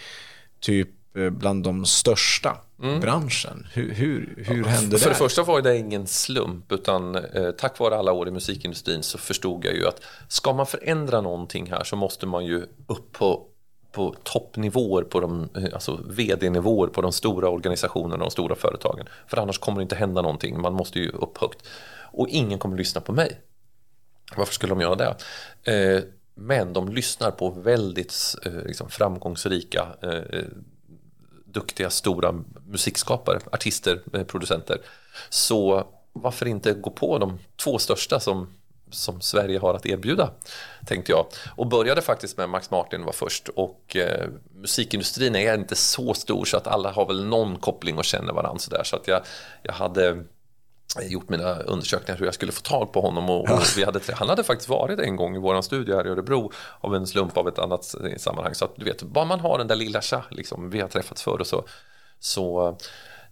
[0.60, 3.68] typ eh, bland de största i branschen.
[3.74, 5.00] Hur, hur, hur hände Mm.
[5.00, 5.14] För det?
[5.14, 9.18] det första var det ingen slump, utan eh, tack vare alla år i musikindustrin så
[9.18, 13.48] förstod jag ju att ska man förändra någonting här så måste man ju upp på,
[13.92, 19.06] på toppnivåer, på de, eh, alltså vd-nivåer på de stora organisationerna och de stora företagen.
[19.28, 21.68] För annars kommer det inte hända någonting, man måste ju upp högt.
[22.12, 23.42] Och ingen kommer lyssna på mig.
[24.36, 25.16] Varför skulle de göra det?
[25.74, 26.04] Eh,
[26.36, 30.44] men de lyssnar på väldigt eh, liksom, framgångsrika eh,
[31.56, 34.78] duktiga stora musikskapare, artister, eh, producenter.
[35.30, 38.54] Så varför inte gå på de två största som,
[38.92, 40.30] som Sverige har att erbjuda,
[40.86, 41.26] tänkte jag.
[41.56, 46.46] Och började faktiskt med Max Martin var först och eh, musikindustrin är inte så stor
[46.46, 48.84] så att alla har väl någon koppling och känner varandra sådär.
[48.84, 49.22] Så att jag,
[49.64, 50.24] jag hade
[51.04, 54.30] gjort mina undersökningar hur jag skulle få tag på honom och, och vi hade, han
[54.30, 57.48] hade faktiskt varit en gång i våran studio här i Örebro av en slump av
[57.48, 58.56] ett annat sammanhang.
[58.56, 61.24] Så att du vet, bara man har den där lilla tja, liksom, vi har träffats
[61.24, 61.66] förr och så,
[62.20, 62.78] så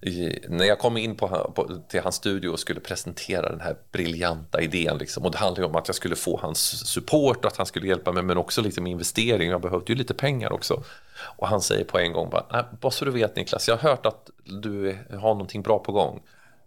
[0.06, 3.76] i, när jag kom in på, på, till hans studio och skulle presentera den här
[3.92, 7.58] briljanta idén liksom, och det handlade om att jag skulle få hans support och att
[7.58, 10.84] han skulle hjälpa mig men också lite med investering, jag behövde ju lite pengar också.
[11.38, 13.90] Och han säger på en gång bara, "Nej, bara så du vet Niklas, jag har
[13.90, 16.22] hört att du har någonting bra på gång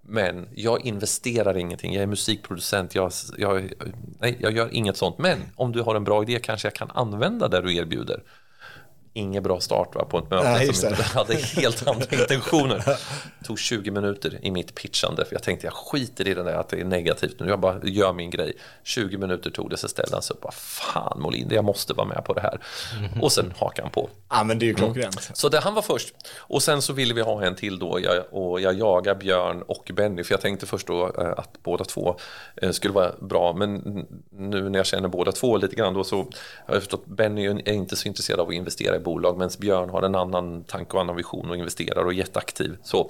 [0.08, 3.72] men jag investerar ingenting, jag är musikproducent, jag, jag,
[4.20, 5.18] nej, jag gör inget sånt.
[5.18, 8.22] Men om du har en bra idé kanske jag kan använda det du erbjuder.
[9.16, 12.76] Ingen bra start va, på ett möte Nej, som inte hade helt andra intentioner.
[13.38, 16.54] Det tog 20 minuter i mitt pitchande för jag tänkte jag skiter i det där
[16.54, 18.56] att det är negativt nu, jag bara gör min grej.
[18.82, 21.94] 20 minuter tog det, så ställde han sig upp och bara, fan Molin, jag måste
[21.94, 22.60] vara med på det här.
[23.22, 24.08] Och sen hakade han på.
[24.28, 25.30] Ja, men det är ju klockrent.
[25.34, 26.14] Så det, han var först.
[26.38, 29.90] Och sen så ville vi ha en till då jag, och jag jagar Björn och
[29.94, 32.16] Benny för jag tänkte först då eh, att båda två
[32.56, 33.80] eh, skulle vara bra men
[34.30, 36.16] nu när jag känner båda två lite grann då så
[36.66, 39.90] har jag förstått Benny är inte så intresserad av att investera i bolag medan Björn
[39.90, 42.76] har en annan tanke och annan vision och investerar och är jätteaktiv.
[42.82, 43.00] Så,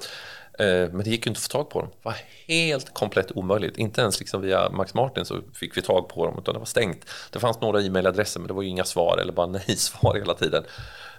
[0.58, 1.88] eh, men det gick ju inte att få tag på dem.
[1.90, 3.78] Det var helt komplett omöjligt.
[3.78, 6.66] Inte ens liksom via Max Martin så fick vi tag på dem utan det var
[6.66, 7.04] stängt.
[7.30, 10.64] Det fanns några e-mailadresser men det var ju inga svar eller bara nej-svar hela tiden.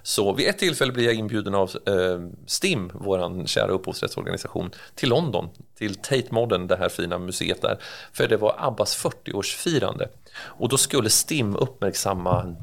[0.07, 5.49] Så vid ett tillfälle blir jag inbjuden av eh, STIM, vår kära upphovsrättsorganisation, till London,
[5.77, 7.77] till Tate Modern, det här fina museet där.
[8.13, 10.07] För det var Abbas 40-årsfirande.
[10.37, 12.55] Och då skulle STIM uppmärksamma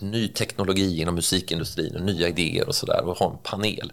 [0.00, 3.92] ny teknologi inom musikindustrin och nya idéer och sådär och ha en panel.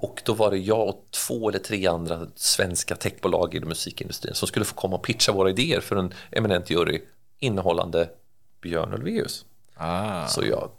[0.00, 4.48] Och då var det jag och två eller tre andra svenska techbolag inom musikindustrin som
[4.48, 7.00] skulle få komma och pitcha våra idéer för en eminent jury
[7.38, 8.08] innehållande
[8.60, 9.44] Björn Ulvaeus.
[9.74, 10.26] Ah.
[10.26, 10.70] Så jag,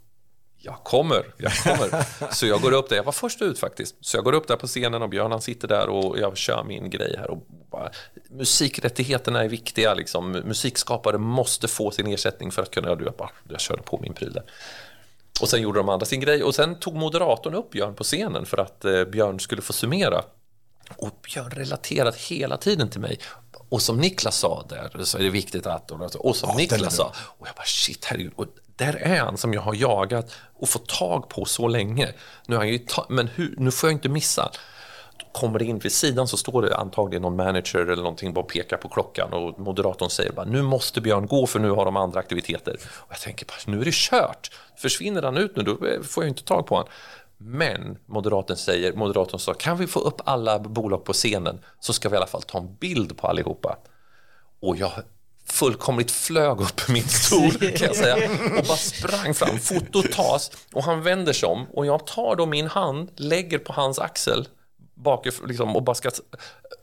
[0.60, 2.06] jag kommer, jag kommer.
[2.34, 3.96] Så jag går upp där, jag var först ut faktiskt.
[4.02, 6.64] Så jag går upp där på scenen och Björn han sitter där och jag kör
[6.64, 7.30] min grej här.
[7.30, 7.92] Och bara,
[8.30, 10.32] musikrättigheterna är viktiga, liksom.
[10.32, 13.06] musikskapare måste få sin ersättning för att kunna göra det.
[13.06, 14.44] Jag, bara, jag körde på min pryl där.
[15.42, 18.46] Och sen gjorde de andra sin grej och sen tog moderatorn upp Björn på scenen
[18.46, 20.24] för att eh, Björn skulle få summera.
[20.96, 23.20] Och Björn relaterat hela tiden till mig.
[23.70, 25.92] Och som Niklas sa där så är det viktigt att...
[25.92, 27.14] Och som Ja, Niklas sa.
[27.18, 28.34] Och jag bara shit, herregud.
[28.36, 28.46] Och
[28.78, 32.14] där är han som jag har jagat och fått tag på så länge.
[32.48, 34.52] Nu har jag ju ta- men hur, nu får jag inte missa.
[35.32, 38.50] Kommer det in vid sidan så står det antagligen någon manager eller någonting bara och
[38.50, 41.98] pekar på klockan och moderatorn säger bara nu måste Björn gå för nu har de
[41.98, 42.74] andra aktiviteter.
[42.96, 44.52] Och jag tänker bara nu är det kört.
[44.78, 46.90] Försvinner han ut nu då får jag inte tag på honom.
[47.38, 52.10] Men moderatorn säger, moderatorn sa kan vi få upp alla bolag på scenen så ska
[52.10, 53.78] vi i alla fall ta en bild på allihopa.
[54.62, 54.92] Och jag
[55.50, 58.16] fullkomligt flög upp min stol kan jag säga
[58.58, 59.60] och bara sprang fram.
[59.60, 63.74] Fotot tas och han vänder sig om och jag tar då min hand, lägger på
[63.74, 64.48] hans axel
[64.96, 66.10] bakifrån liksom, och bara ska,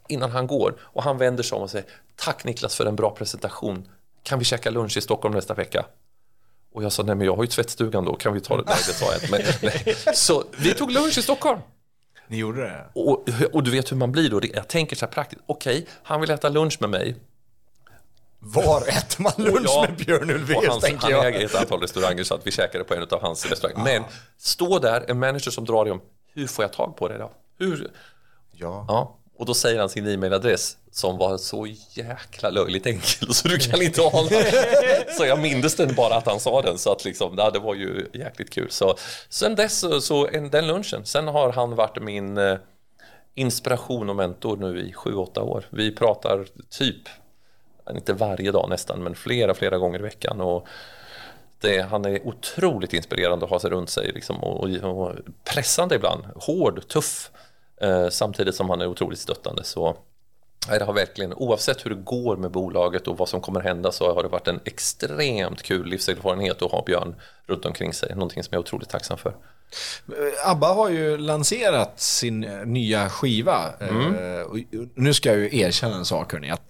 [0.08, 3.10] innan han går och han vänder sig om och säger tack Niklas för en bra
[3.10, 3.88] presentation.
[4.22, 5.84] Kan vi käka lunch i Stockholm nästa vecka?
[6.74, 8.62] Och jag sa nej men jag har ju tvättstugan då, kan vi ta det?
[8.66, 9.30] Nej det sa jag inte.
[9.30, 9.96] Men, nej.
[10.14, 11.60] Så vi tog lunch i Stockholm.
[12.28, 12.84] Ni gjorde det?
[12.94, 14.40] Och, och du vet hur man blir då.
[14.54, 15.42] Jag tänker så här praktiskt.
[15.46, 17.16] Okej, han vill äta lunch med mig.
[18.44, 21.26] Var äter man lunch Ja, med Björn Ulvaeus, han jag.
[21.26, 23.84] äger ett antal restauranger så att vi käkade på en av hans restauranger.
[23.84, 24.02] Men
[24.38, 26.00] stå där, en manager som drar dig om,
[26.34, 27.32] hur får jag tag på det då?
[27.58, 27.90] Hur?
[28.52, 28.84] Ja.
[28.88, 33.58] Ja, och då säger han sin e-mailadress som var så jäkla löjligt enkel så du
[33.58, 34.28] kan inte ana.
[35.18, 38.06] så jag mindes den bara att han sa den så att liksom, det var ju
[38.12, 38.70] jäkligt kul.
[38.70, 38.96] Så
[39.28, 42.56] sen dess, så, en, den lunchen, sen har han varit min eh,
[43.34, 45.64] inspiration och mentor nu i sju åtta år.
[45.70, 47.08] Vi pratar typ,
[47.90, 50.40] inte varje dag nästan, men flera, flera gånger i veckan.
[50.40, 50.66] Och
[51.60, 55.12] det, han är otroligt inspirerande att ha sig runt sig liksom, och, och,
[55.54, 57.30] pressande ibland, hård, tuff.
[57.80, 59.64] Eh, samtidigt som han är otroligt stöttande.
[59.64, 59.96] Så
[60.68, 63.92] nej, det har verkligen, oavsett hur det går med bolaget och vad som kommer hända
[63.92, 67.14] så har det varit en extremt kul livserfarenhet att ha Björn
[67.46, 68.14] runt omkring sig.
[68.14, 69.34] Någonting som jag är otroligt tacksam för.
[70.44, 73.72] ABBA har ju lanserat sin eh, nya skiva.
[73.80, 74.14] Mm.
[74.14, 74.58] Eh, och
[74.94, 76.62] nu ska jag ju erkänna en sak, hörni, att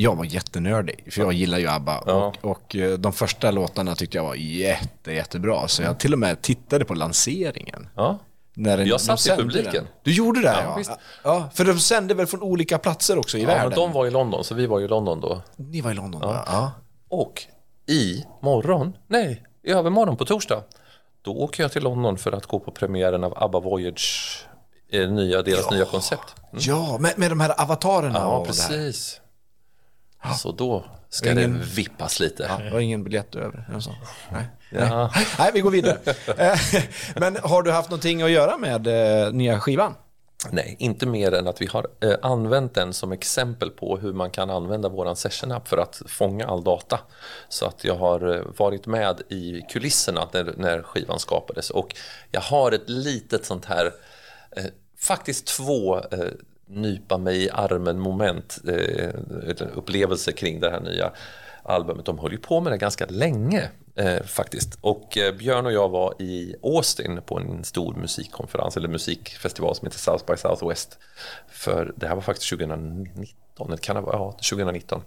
[0.00, 2.02] jag var jättenördig, för jag gillar ju ABBA.
[2.06, 2.12] Ja.
[2.40, 6.18] Och, och eh, de första låtarna tyckte jag var jätte, jättebra, så jag till och
[6.18, 7.88] med tittade på lanseringen.
[7.96, 8.18] Ja,
[8.54, 9.72] När den, Jag satt i publiken.
[9.72, 9.86] Den.
[10.02, 10.46] Du gjorde det?
[10.62, 11.50] Ja, Ja, ja.
[11.54, 13.68] för de sände väl från olika platser också i ja världen?
[13.68, 15.42] men de var i London så vi var i London då.
[15.56, 16.44] Ni var i London, va?
[16.46, 16.72] Ja.
[17.08, 17.42] Och
[17.86, 20.62] i morgon, nej, i övermorgon på torsdag,
[21.22, 24.38] då åker jag till London för att gå på premiären av ABBA Voyage,
[24.92, 26.34] eh, nya, deras nya koncept.
[26.52, 29.20] Ja, med, med de här avatarerna Ja, precis.
[30.36, 32.46] Så då ska Ingen- det vippas lite.
[32.48, 33.66] Ja, det var ingen biljett över.
[34.32, 34.46] Nej.
[34.70, 35.10] Ja.
[35.38, 35.98] Nej, vi går vidare.
[36.38, 36.58] Eh,
[37.16, 39.94] Men har du haft någonting att göra med eh, nya skivan?
[40.50, 44.30] Nej, inte mer än att vi har eh, använt den som exempel på hur man
[44.30, 47.00] kan använda våran session-app för att fånga all data.
[47.48, 51.94] Så att jag har varit med i kulisserna när, när skivan skapades och
[52.30, 53.92] jag har ett litet sånt här,
[55.00, 56.00] faktiskt två
[56.68, 59.10] nypa mig i armen moment, eh,
[59.74, 61.12] upplevelser kring det här nya
[61.62, 62.04] albumet.
[62.06, 64.78] De höll ju på med det ganska länge eh, faktiskt.
[64.80, 69.86] Och eh, Björn och jag var i Austin på en stor musikkonferens eller musikfestival som
[69.86, 70.98] heter South by Southwest.
[71.48, 75.02] För det här var faktiskt 2019, det kan det vara, ja, 2019.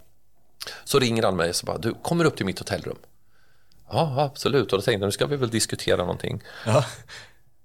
[0.84, 2.98] Så ringer han mig och så bara, du kommer upp till mitt hotellrum.
[3.92, 4.74] Ja, absolut.
[4.74, 6.42] Och då tänkte jag, nu ska vi väl diskutera någonting.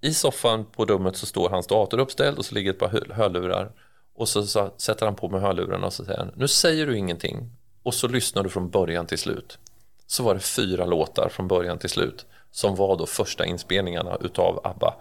[0.01, 3.15] I soffan på rummet så står hans dator uppställd och så ligger ett par hö-
[3.15, 3.73] hörlurar.
[4.17, 6.97] Och så, så sätter han på med hörlurarna och så säger han, nu säger du
[6.97, 7.51] ingenting
[7.83, 9.59] och så lyssnar du från början till slut.
[10.07, 14.61] Så var det fyra låtar från början till slut som var då första inspelningarna utav
[14.65, 14.95] ABBA.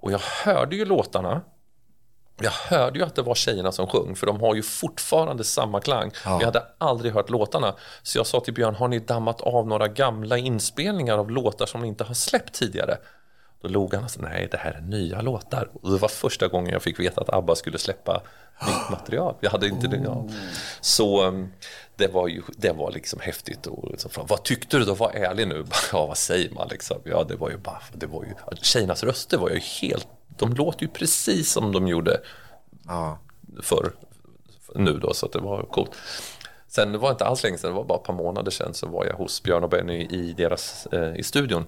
[0.00, 1.42] Och jag hörde ju låtarna
[2.40, 5.80] jag hörde ju att det var tjejerna som sjöng för de har ju fortfarande samma
[5.80, 6.10] klang.
[6.24, 7.74] Men jag hade aldrig hört låtarna.
[8.02, 11.80] Så jag sa till Björn, har ni dammat av några gamla inspelningar av låtar som
[11.80, 12.98] ni inte har släppt tidigare?
[13.62, 15.68] Då log han och sa, nej det här är nya låtar.
[15.82, 18.22] Och det var första gången jag fick veta att ABBA skulle släppa
[18.66, 19.34] nytt material.
[19.40, 20.00] Jag hade inte det.
[20.04, 20.28] Ja.
[20.80, 21.52] Så um,
[21.96, 23.66] det var ju det var liksom häftigt.
[23.66, 24.94] Och fan, vad tyckte du då?
[24.94, 25.64] Var ärlig nu.
[25.92, 26.96] Ja, vad säger man liksom?
[27.04, 30.82] Ja, det var ju bara, det var ju, tjejernas röster var ju helt, de låter
[30.82, 32.20] ju precis som de gjorde
[32.86, 33.18] Ja.
[33.62, 33.92] för
[34.74, 35.90] nu då, så det var coolt.
[36.68, 38.86] Sen det var inte alls länge sedan, det var bara ett par månader sedan så
[38.86, 41.66] var jag hos Björn och Benny i deras, eh, i studion.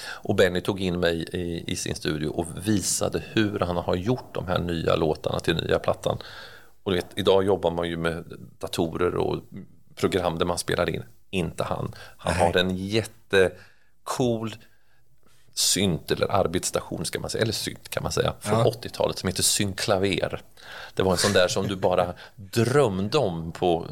[0.00, 4.34] Och Benny tog in mig i, i sin studio och visade hur han har gjort
[4.34, 6.18] de här nya låtarna till nya plattan.
[6.82, 8.24] Och vet, idag jobbar man ju med
[8.58, 9.42] datorer och
[9.94, 11.02] program där man spelar in.
[11.30, 11.94] Inte han.
[12.16, 14.54] Han har en jättecool
[15.58, 19.42] synt eller arbetsstation ska man säga, eller synt kan man säga, från 80-talet som heter
[19.42, 20.42] synklaver.
[20.94, 23.86] Det var en sån där som du bara drömde om på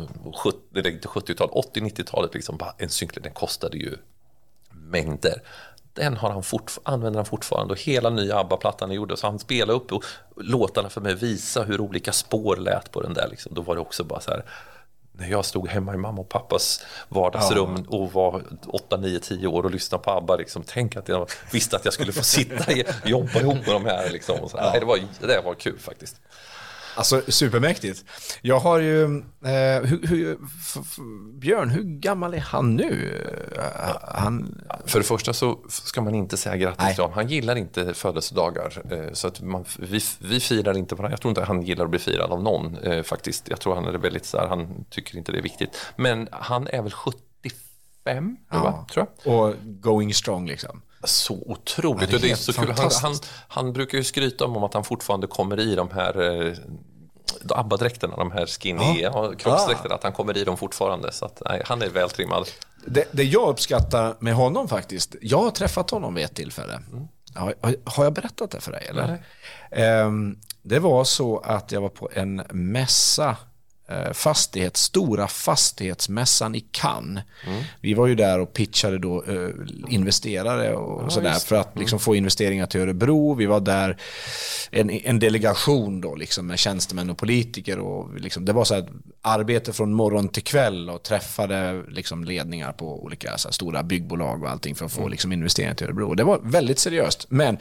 [0.44, 3.96] 70, eller inte 70-talet, 80-90-talet, liksom en synkler, den kostade ju
[4.70, 5.42] mängder.
[5.96, 6.42] Den har han
[6.82, 9.18] använder han fortfarande och hela nya ABBA-plattan är gjord.
[9.18, 10.04] Så han spelade upp och
[10.36, 13.28] låtarna för mig, visa hur olika spår lät på den där.
[13.30, 13.54] Liksom.
[13.54, 14.44] Då var det också bara så här,
[15.12, 19.62] när jag stod hemma i mamma och pappas vardagsrum och var 8, 9, 10 år
[19.62, 23.08] och lyssnade på ABBA, liksom, tänk att jag visste att jag skulle få sitta och
[23.08, 24.10] jobba ihop med de här.
[24.10, 24.56] Liksom, och så.
[24.56, 26.20] Nej, det, var, det var kul faktiskt.
[26.96, 28.04] Alltså supermäktigt.
[28.42, 30.38] Jag har ju, eh, hur, hur,
[31.38, 33.22] Björn, hur gammal är han nu?
[33.56, 36.94] Eh, Han, För det första så ska man inte säga grattis Nej.
[36.94, 37.14] till honom.
[37.14, 38.82] Han gillar inte födelsedagar.
[38.92, 41.12] eh, Så att man, vi, vi firar inte varandra.
[41.12, 43.48] Jag tror inte han gillar att bli firad av någon eh, faktiskt.
[43.48, 45.70] Jag tror han är väldigt så här, han tycker inte det är viktigt.
[45.96, 48.86] Men han är väl 75, va?
[48.92, 49.34] tror jag.
[49.34, 50.82] och going strong liksom.
[51.06, 52.02] Så otroligt.
[52.02, 52.74] Ja, det är och det är helt så kul.
[52.78, 53.14] Han, han,
[53.48, 56.54] han brukar ju skryta om att han fortfarande kommer i de här eh,
[57.48, 59.32] ABBA-dräkterna, de här skinny ja.
[59.38, 61.12] kroppsdräkterna, att han kommer i dem fortfarande.
[61.12, 62.48] Så att, nej, han är vältrimmad.
[62.86, 66.80] Det, det jag uppskattar med honom faktiskt, jag har träffat honom vid ett tillfälle.
[67.34, 68.86] Har, har- har jag berättat det för dig?
[68.90, 69.24] Eller?
[69.70, 73.36] Ehm, det var så att jag var på en mässa
[73.88, 77.24] eh, fastighet, stora fastighetsmässan i Cannes.
[77.80, 79.48] Vi var ju där och pitchade då eh,
[79.88, 83.34] investerare och sådär för att liksom få investeringar till Örebro.
[83.34, 83.96] Vi var där
[84.70, 88.88] en, en delegation då liksom med tjänstemän och politiker och liksom, det var så här
[89.22, 94.50] arbete från morgon till kväll och träffade liksom ledningar på olika så stora byggbolag och
[94.50, 96.14] allting för att få liksom, investeringar till Örebro.
[96.14, 97.26] Det var väldigt seriöst.
[97.28, 97.58] Men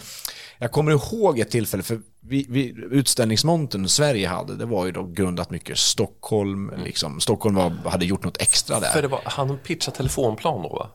[0.58, 5.04] jag kommer ihåg ett tillfälle, för vi, vi, utställningsmontern Sverige hade, det var ju då
[5.04, 8.90] grundat mycket Stockholm, liksom, Stockholm var, hade gjort något extra där.
[8.90, 10.90] För det var, han pitchade telefonplan då va?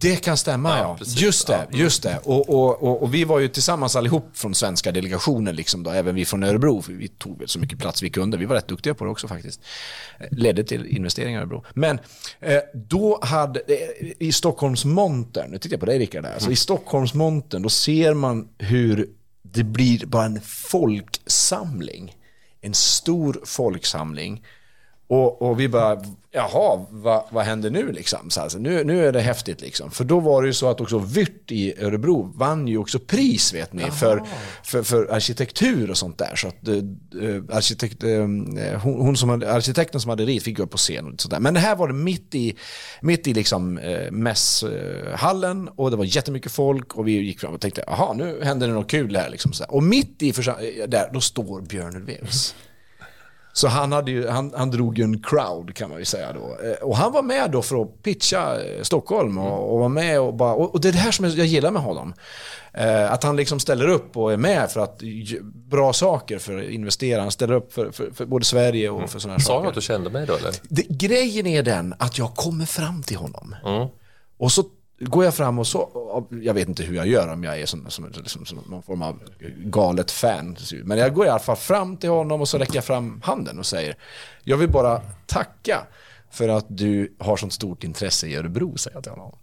[0.00, 0.96] Det kan stämma, ja.
[0.98, 1.20] precis.
[1.20, 2.18] Just det, just det.
[2.24, 6.14] Och, och, och, och vi var ju tillsammans allihop från svenska delegationen, liksom då, även
[6.14, 8.36] vi från Örebro, för vi tog väl så mycket plats vi kunde.
[8.36, 9.60] Vi var rätt duktiga på det också faktiskt.
[10.18, 11.64] Eh, Ledde till investeringar i Örebro.
[11.74, 11.98] Men
[12.40, 16.34] eh, då hade, eh, i Stockholmsmontern, nu tittar jag på dig Rickard, där.
[16.34, 19.08] Alltså, i Stockholmsmontern, då ser man hur
[19.42, 22.16] det blir bara en folksamling.
[22.60, 24.44] En stor folksamling.
[25.10, 28.30] Och, och vi bara, jaha, vad, vad händer nu liksom?
[28.30, 29.90] Så alltså, nu, nu är det häftigt liksom.
[29.90, 33.54] För då var det ju så att också Vyrt i Örebro vann ju också pris
[33.54, 34.22] vet ni för,
[34.64, 36.36] för, för arkitektur och sånt där.
[36.36, 38.10] Så att eh, arkitekt, eh,
[38.82, 41.30] hon, hon som hade, arkitekten som hade rit fick gå upp på scen och sånt
[41.30, 41.40] där.
[41.40, 42.56] Men det här var det mitt i,
[43.00, 47.60] mitt i liksom eh, mässhallen och det var jättemycket folk och vi gick fram och
[47.60, 49.52] tänkte, jaha, nu händer det något kul här liksom.
[49.68, 50.32] Och mitt i
[50.86, 52.54] där, då står Björn Ulvaeus.
[53.52, 56.56] Så han, hade ju, han, han drog ju en crowd kan man ju säga då.
[56.68, 60.20] Eh, Och han var med då för att pitcha eh, Stockholm och, och var med
[60.20, 62.14] och bara, och, och det är det här som jag gillar med honom.
[62.72, 65.02] Eh, att han liksom ställer upp och är med för att
[65.70, 67.20] bra saker för investerare.
[67.20, 69.62] Han ställer upp för, för, för både Sverige och för sådana här Sa saker.
[69.62, 70.54] du att du kände mig då eller?
[70.62, 73.54] Det, grejen är den att jag kommer fram till honom.
[74.38, 74.64] Och så
[75.00, 77.90] går jag fram och så, jag vet inte hur jag gör om jag är som,
[77.90, 79.22] som, som, som någon form av
[79.56, 80.56] galet fan.
[80.84, 83.58] Men jag går i alla fall fram till honom och så räcker jag fram handen
[83.58, 83.96] och säger,
[84.44, 85.86] jag vill bara tacka
[86.30, 89.38] för att du har sånt stort intresse i Örebro, säger jag till honom.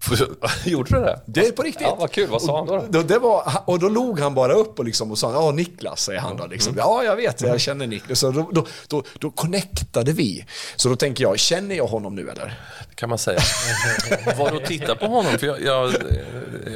[0.64, 1.20] Gjorde du det?
[1.26, 1.86] Det är på riktigt.
[1.86, 2.28] Ja, vad kul.
[2.30, 2.84] Vad sa han då?
[2.88, 3.02] då?
[3.02, 6.20] Det var, och då log han bara upp och, liksom och sa, ja Niklas säger
[6.20, 6.46] han då.
[6.46, 6.74] Liksom.
[6.76, 8.18] Ja, jag vet, jag känner Niklas.
[8.18, 10.44] Så då, då, då, då connectade vi.
[10.76, 12.60] Så då tänker jag, känner jag honom nu eller?
[13.00, 13.38] Kan man säga.
[14.38, 15.32] Var och tittade på honom?
[15.38, 15.92] För jag, jag,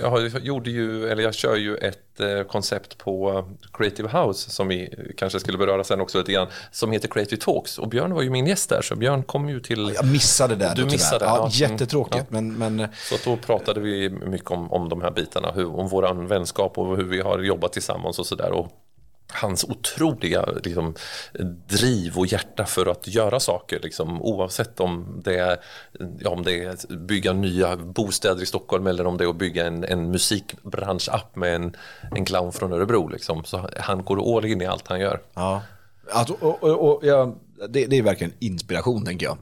[0.00, 4.50] jag, har- jag gjorde ju, eller jag kör ju ett eh, koncept på Creative House
[4.50, 7.78] som vi kanske skulle beröra sen också lite grann, som heter Creative Talks.
[7.78, 9.92] Och Björn var ju min gäst där, så Björn kom ju till...
[9.94, 11.68] Jag missade det där Du missade, ja, ja.
[11.68, 12.54] Jättetråkigt, Mm.
[12.54, 16.26] men, men Så då pratade vi mycket om, om de här bitarna, hur, om vår
[16.28, 18.50] vänskap och hur vi har jobbat tillsammans och sådär.
[18.52, 18.68] Och
[19.34, 20.94] hans otroliga liksom,
[21.68, 25.56] driv och hjärta för att göra saker, liksom, oavsett om det, är,
[26.18, 29.36] ja, om det är att bygga nya bostäder i Stockholm eller om det är att
[29.36, 31.76] bygga en, en musikbransch-app med en,
[32.16, 33.08] en clown från Örebro.
[33.08, 33.44] Liksom.
[33.44, 35.20] Så han går all in i allt han gör.
[35.34, 35.62] Ja.
[36.10, 37.34] Att, och, och, och, ja,
[37.68, 39.38] det, det är verkligen inspiration, tänker jag.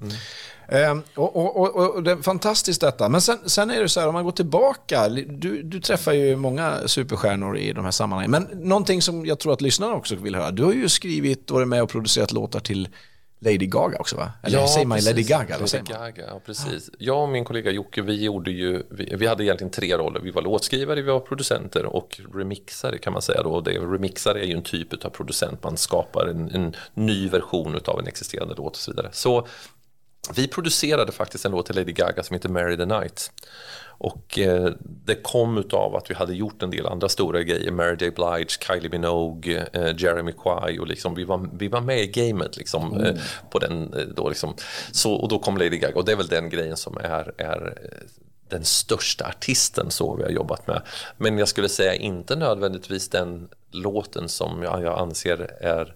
[0.68, 3.08] Ehm, och, och, och, och det är fantastiskt detta.
[3.08, 6.36] Men sen, sen är det så här, om man går tillbaka, du, du träffar ju
[6.36, 8.30] många superstjärnor i de här sammanhangen.
[8.30, 11.56] Men någonting som jag tror att lyssnarna också vill höra, du har ju skrivit och
[11.56, 12.88] varit med och producerat låtar till
[13.44, 14.32] Lady Gaga också va?
[14.42, 15.10] Eller säger man precis.
[15.10, 15.56] Lady Gaga?
[15.56, 15.84] Lady säger?
[15.84, 16.90] Gaga, ja, precis.
[16.98, 20.20] Jag och min kollega Jocke, vi, gjorde ju, vi, vi hade egentligen tre roller.
[20.20, 23.42] Vi var låtskrivare, vi var producenter och remixare kan man säga.
[23.42, 23.60] Då.
[23.60, 27.98] Det, remixare är ju en typ av producent, man skapar en, en ny version av
[27.98, 29.08] en existerande låt och så vidare.
[29.12, 29.46] Så
[30.30, 33.30] vi producerade faktiskt en låt till Lady Gaga som heter Marry the Night.
[33.84, 37.70] Och eh, det kom utav att vi hade gjort en del andra stora grejer.
[37.70, 38.10] Mary J.
[38.10, 42.56] Blige, Kylie Minogue, eh, Jeremy Quay och liksom, vi, var, vi var med i gamet
[42.56, 43.14] liksom, eh,
[43.50, 44.54] på den eh, då liksom.
[44.92, 47.78] Så, och då kom Lady Gaga och det är väl den grejen som är, är
[47.82, 48.08] eh,
[48.48, 50.82] den största artisten så vi har jobbat med.
[51.16, 55.94] Men jag skulle säga inte nödvändigtvis den låten som jag, jag anser är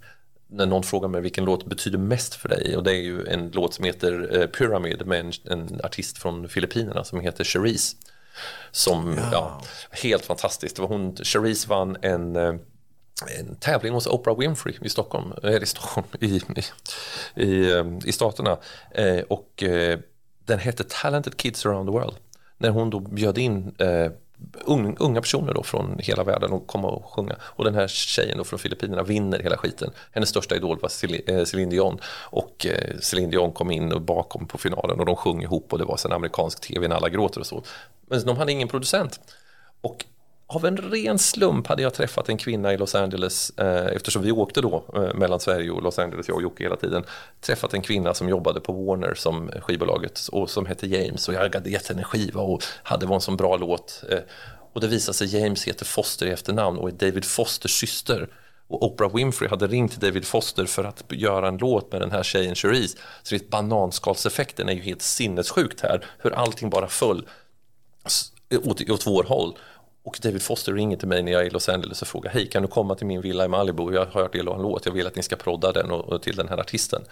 [0.49, 3.51] när någon frågar mig vilken låt betyder mest för dig och det är ju en
[3.51, 7.97] låt som heter eh, Pyramid med en, en artist från Filippinerna som heter Cherise.
[8.71, 9.63] Som, ja.
[9.91, 10.79] helt fantastiskt.
[10.79, 12.55] Hon, Cherise vann en eh,
[13.39, 16.43] en tävling hos Oprah Winfrey i Stockholm, eller i Stockholm, i, i,
[17.35, 18.59] i, eh, i staterna.
[18.91, 19.99] Eh, och eh,
[20.45, 22.15] den hette Talented Kids Around the World.
[22.59, 24.11] När hon då bjöd in eh,
[24.99, 27.37] unga personer då från hela världen och komma och sjunga.
[27.41, 29.91] Och den här tjejen då från Filippinerna vinner hela skiten.
[30.11, 30.89] Hennes största idol var
[31.45, 31.99] Celine eh, Dion.
[32.07, 35.79] Och eh, Celine Dion kom in och bakom på finalen och de sjöng ihop och
[35.79, 37.63] det var sen amerikansk tv när alla gråter och så.
[38.07, 39.21] Men de hade ingen producent.
[39.81, 40.05] Och
[40.49, 44.33] av en ren slump hade jag träffat en kvinna i Los Angeles, eh, eftersom vi
[44.33, 47.05] åkte då eh, mellan Sverige och Los Angeles, jag och Jocke hela tiden,
[47.41, 51.55] träffat en kvinna som jobbade på Warner som skivbolaget och som hette James och jag
[51.55, 54.05] hade gett henne en skiva och hade var en sån bra låt.
[54.11, 54.19] Eh,
[54.73, 58.29] och det visade sig James heter Foster i efternamn och är David Fosters syster.
[58.69, 62.23] Och Oprah Winfrey hade ringt David Foster för att göra en låt med den här
[62.23, 62.99] tjejen Cherise.
[63.23, 66.05] Så det är bananskalseffekten är ju helt sinnessjukt här.
[66.19, 67.27] Hur allting bara föll
[68.65, 69.59] åt, åt vår håll.
[70.07, 72.47] Och David Foster ringer till mig när jag är i Los Angeles och frågar Hej,
[72.47, 73.95] kan du komma till min villa i Malibu?
[73.95, 76.23] Jag har hört er en låt, jag vill att ni ska prodda den och, och
[76.23, 77.03] till den här artisten.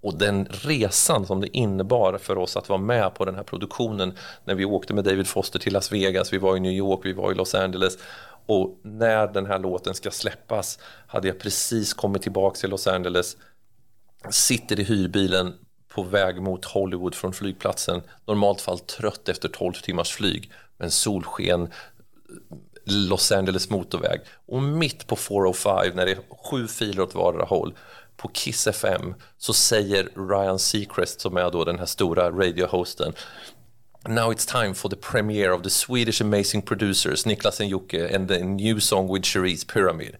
[0.00, 4.16] Och den resan som det innebar för oss att vara med på den här produktionen
[4.44, 7.12] när vi åkte med David Foster till Las Vegas, vi var i New York, vi
[7.12, 7.98] var i Los Angeles
[8.46, 13.36] och när den här låten ska släppas hade jag precis kommit tillbaka till Los Angeles,
[14.30, 15.54] sitter i hyrbilen
[15.94, 20.50] på väg mot Hollywood från flygplatsen, normalt fall trött efter 12 timmars flyg,
[20.80, 21.68] men solsken,
[22.84, 26.18] Los Angeles motorväg och mitt på 405 när det är
[26.50, 27.74] sju filer åt vardera håll
[28.16, 33.12] på Kiss FM så säger Ryan Seacrest som är då den här stora radiohosten
[34.08, 38.28] Now it's time for the premiere of the Swedish amazing producers Niklas and Jocke and
[38.28, 40.16] the new song with Cherise Pyramid.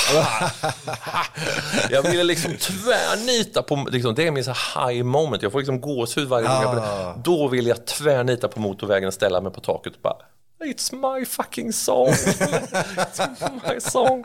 [1.90, 5.80] jag ville liksom tvärnita på, liksom, det är min så high moment, jag får liksom
[5.80, 6.78] gåshud varje gång.
[6.78, 7.14] Ah.
[7.24, 10.16] Då vill jag tvärnita på motorvägen och ställa mig på taket och bara
[10.64, 12.08] It's my fucking song.
[12.12, 13.28] It's
[13.68, 14.24] my song.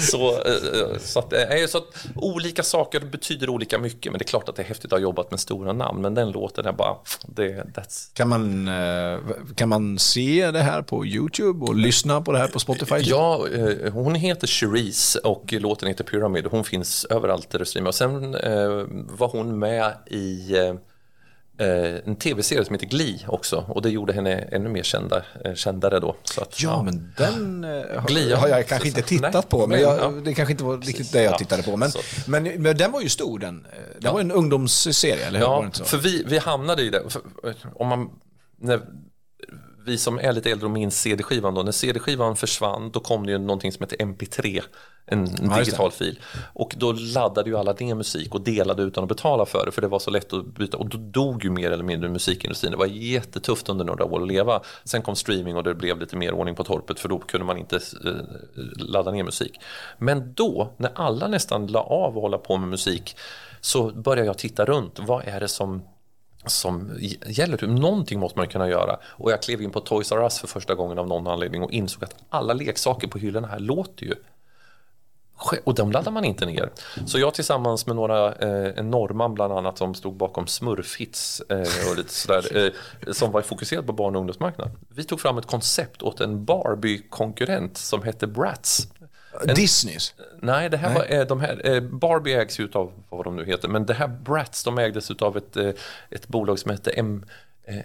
[0.00, 4.28] Så, eh, så, att, eh, så att olika saker betyder olika mycket, men det är
[4.28, 6.72] klart att det är häftigt att ha jobbat med stora namn, men den låten är
[6.72, 8.16] bara, det, that's...
[8.16, 9.18] Kan man, eh,
[9.54, 12.96] kan man se det här på YouTube och lyssna på det här på Spotify?
[12.98, 13.46] Ja,
[13.92, 16.46] hon heter Cherise och låten heter Pyramid.
[16.50, 17.88] Hon finns överallt där du streamar.
[17.88, 18.32] Och sen
[19.08, 20.74] var hon med i Eh,
[21.58, 26.00] en tv-serie som heter Glee också och det gjorde henne ännu mer kända, eh, kändare
[26.00, 26.16] då.
[26.40, 29.80] Att, ja, ja, men den eh, Glee, har jag kanske inte tittat nej, på, men
[29.80, 30.10] jag, ja.
[30.24, 31.76] det kanske inte var riktigt det jag tittade på.
[31.76, 31.90] Men,
[32.26, 33.66] men, men, den var ju stor, den.
[34.00, 34.12] Ja.
[34.12, 35.46] var en ungdomsserie, eller hur?
[35.46, 37.02] Ja, för vi, vi hamnade i det.
[37.08, 37.22] För,
[37.74, 38.10] om man,
[38.60, 38.80] när,
[39.86, 43.32] vi som är lite äldre och minns CD-skivan då, när CD-skivan försvann då kom det
[43.32, 44.62] ju någonting som heter MP3,
[45.06, 46.20] en, ja, digital fil.
[46.52, 49.82] Och då laddade ju alla ner musik och delade utan att betala för det för
[49.82, 52.70] det var så lätt att byta och då dog ju mer eller mindre musikindustrin.
[52.70, 54.60] Det var jättetufft under några år att leva.
[54.84, 57.58] Sen kom streaming och det blev lite mer ordning på torpet för då kunde man
[57.58, 58.12] inte eh,
[58.76, 59.60] ladda ner musik.
[59.98, 63.16] Men då, när alla nästan la av och hålla på med musik
[63.60, 64.98] så började jag titta runt.
[64.98, 65.82] Vad är det som
[66.46, 66.90] som
[67.26, 67.66] gäller.
[67.66, 68.98] Någonting måste man kunna göra.
[69.04, 71.72] Och jag klev in på Toys R Us för första gången av någon anledning och
[71.72, 74.14] insåg att alla leksaker på hyllorna här låter ju.
[75.64, 76.70] Och de laddar man inte ner.
[77.06, 81.90] Så jag tillsammans med några, eh, en norrman bland annat som stod bakom Smurfhits eh,
[81.90, 84.76] och lite sådär, eh, som var fokuserad på barn och ungdomsmarknaden.
[84.88, 88.88] Vi tog fram ett koncept åt en Barbie-konkurrent som hette Bratz.
[89.48, 90.14] En, Disneys?
[90.40, 90.98] Nej, det här nej.
[90.98, 93.94] var, eh, de här, eh, Barbie ägs ju av vad de nu heter, men det
[93.94, 95.70] här Bratz de ägdes av ett, eh,
[96.10, 97.24] ett bolag som hette M,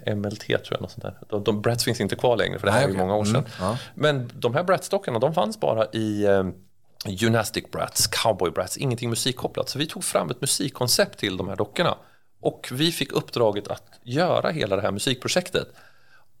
[0.06, 0.80] MLT tror jag.
[0.80, 1.18] Något sånt där.
[1.28, 3.24] De, de Bratz finns inte kvar längre för det här nej, är ju många år
[3.24, 3.36] sedan.
[3.36, 3.78] Mm, ja.
[3.94, 6.26] Men de här Bratz-dockorna de fanns bara i
[7.06, 9.68] Gymnastic Brats, Cowboy Brats, ingenting musikkopplat.
[9.68, 11.96] Så vi tog fram ett musikkoncept till de här dockorna.
[12.40, 15.68] Och vi fick uppdraget att göra hela det här musikprojektet.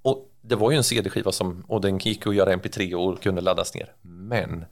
[0.02, 3.40] Och det var ju en CD-skiva som, och den gick att göra MP3 och kunde
[3.40, 3.92] laddas ner.
[4.02, 4.64] Men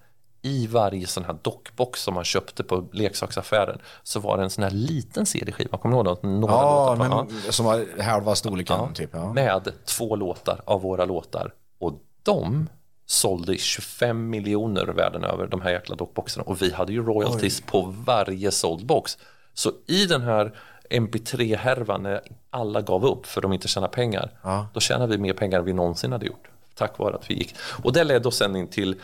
[0.43, 4.64] i varje sån här dockbox som man köpte på leksaksaffären så var det en sån
[4.64, 5.78] här liten CD-skiva.
[5.78, 6.28] Kommer du ihåg det?
[6.28, 7.53] Några ja, låtar men, ja.
[7.53, 8.76] som var halva storleken.
[8.76, 9.32] Ja, typ, ja.
[9.32, 11.53] Med två låtar av våra låtar.
[11.78, 12.68] Och de
[13.07, 17.66] sålde 25 miljoner världen över de här jäkla dockboxarna och vi hade ju royalties Oj.
[17.66, 19.18] på varje såld box.
[19.55, 20.53] Så i den här
[20.91, 22.20] MP3-härvan när
[22.51, 24.66] alla gav upp för de inte tjänar pengar, ja.
[24.74, 26.49] då tjänade vi mer pengar än vi någonsin hade gjort.
[26.74, 27.55] Tack vare att vi gick.
[27.82, 28.97] Och det ledde oss sen in till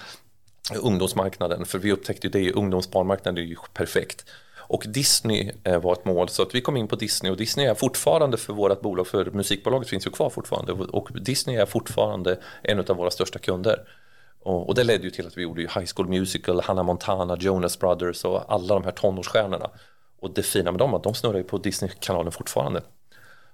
[0.74, 4.24] ungdomsmarknaden, för vi upptäckte ju det, ungdomsbarnmarknaden är ju perfekt.
[4.68, 7.66] Och Disney eh, var ett mål, så att vi kom in på Disney och Disney
[7.66, 12.38] är fortfarande för vårt bolag, för musikbolaget finns ju kvar fortfarande och Disney är fortfarande
[12.62, 13.88] en av våra största kunder.
[14.42, 18.24] Och, det ledde ju till att vi gjorde High School Musical, Hannah Montana, Jonas Brothers
[18.24, 19.70] och alla de här tonårsstjärnorna.
[20.20, 22.82] Och det fina med dem är att de snurrar ju på Disney-kanalen fortfarande.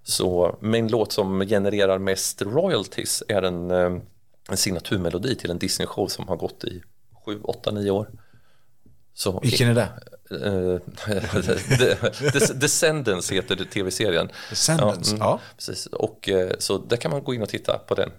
[0.03, 3.99] Så min låt som genererar mest royalties är en, eh,
[4.51, 6.83] en signaturmelodi till en Disney-show som har gått i
[7.25, 8.09] 7, 8, 9 år.
[9.15, 9.89] Så, Vilken är det?
[12.55, 14.29] Descendants heter det tv-serien.
[14.51, 15.17] Descendants, ja.
[15.17, 15.41] Mm, ja.
[15.57, 15.87] Precis.
[15.87, 18.11] Och, uh, så där kan man gå in och titta på den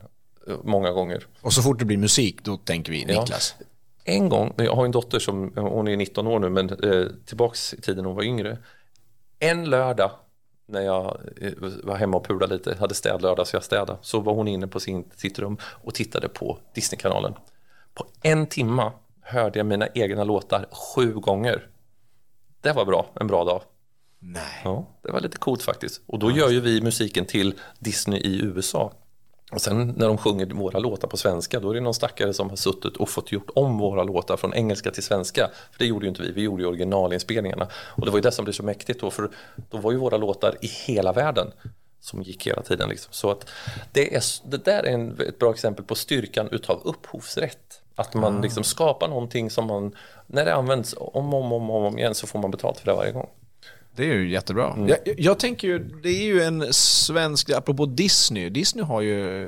[0.48, 1.28] uh, många gånger.
[1.42, 3.56] Och så fort det blir musik, då tänker vi Niklas.
[3.60, 3.66] Ja.
[4.06, 7.74] En gång, jag har en dotter som, hon är 19 år nu, men eh, tillbaks
[7.74, 8.58] i tiden hon var yngre.
[9.40, 10.12] En lördag
[10.66, 11.18] när jag
[11.84, 14.80] var hemma och pulade lite, hade städlördag så jag städade, så var hon inne på
[14.80, 17.34] sin, sitt rum och tittade på Disney-kanalen.
[17.94, 18.92] På en timma
[19.22, 21.68] hörde jag mina egna låtar sju gånger.
[22.62, 23.62] Det var bra, en bra dag.
[24.20, 24.62] Nej.
[24.64, 26.02] Ja, det var lite coolt faktiskt.
[26.06, 28.94] Och då gör ju vi musiken till Disney i USA.
[29.52, 32.50] Och sen när de sjunger våra låtar på svenska då är det någon stackare som
[32.50, 35.50] har suttit och fått gjort om våra låtar från engelska till svenska.
[35.72, 37.68] För det gjorde ju inte vi, vi gjorde ju originalinspelningarna.
[37.74, 39.30] Och det var ju det som blev så mäktigt då för
[39.70, 41.52] då var ju våra låtar i hela världen
[42.00, 42.90] som gick hela tiden.
[42.90, 43.14] Liksom.
[43.14, 43.50] Så att
[43.92, 47.83] det, är, det där är en, ett bra exempel på styrkan utav upphovsrätt.
[47.96, 49.96] Att man liksom skapar någonting som man,
[50.28, 52.86] när det används om och om, om, om, om igen så får man betalt för
[52.86, 53.30] det varje gång.
[53.96, 54.76] Det är ju jättebra.
[54.88, 59.44] Jag, jag tänker ju, det är ju en svensk, apropå Disney, Disney har ju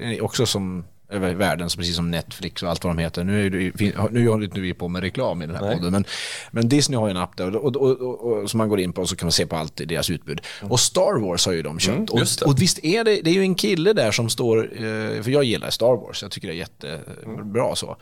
[0.00, 3.24] eh, också som över världen, precis som Netflix och allt vad de heter.
[3.24, 5.76] Nu, är det, nu håller inte vi på med reklam i den här Nej.
[5.76, 6.04] podden, men,
[6.50, 9.00] men Disney har ju en app där och, och, och, som man går in på
[9.00, 10.40] och så kan man se på allt i deras utbud.
[10.62, 12.10] Och Star Wars har ju de köpt.
[12.10, 15.30] Mm, och, visst är det, det är ju en kille där som står, eh, för
[15.30, 17.96] jag gillar Star Wars, jag tycker det är jättebra så.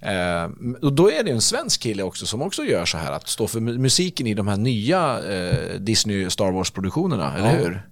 [0.00, 0.44] Eh,
[0.82, 3.46] och då är det en svensk kille också som också gör så här, att stå
[3.46, 7.82] för mu- musiken i de här nya eh, Disney Star Wars-produktionerna, eller hur?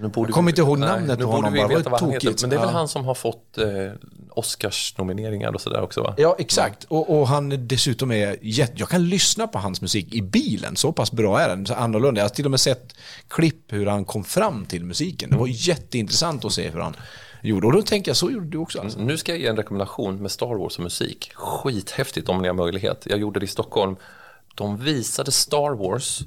[0.00, 2.34] Nu Jag kommer inte ihåg Nej, namnet nu på honom, veta vad han heter.
[2.40, 2.72] Men det är väl Ja.
[2.78, 3.66] han som har fått eh,
[4.30, 6.14] Oscars-nomineringar och sådär också va?
[6.16, 6.84] Ja, exakt.
[6.84, 8.72] Och, och han dessutom är jätte...
[8.76, 11.66] Jag kan lyssna på hans musik i bilen, så pass bra är den.
[11.66, 12.20] Så annorlunda.
[12.20, 12.94] Jag har till och med sett
[13.28, 15.30] klipp hur han kom fram till musiken.
[15.30, 16.96] Det var jätteintressant att se hur han
[17.42, 17.66] gjorde.
[17.66, 18.98] Och då tänker jag, så gjorde du också alltså.
[19.00, 21.30] Nu ska jag ge en rekommendation med Star Wars och musik.
[21.34, 23.06] Skithäftigt om ni har möjlighet.
[23.10, 23.96] Jag gjorde det i Stockholm.
[24.54, 26.20] De visade Star Wars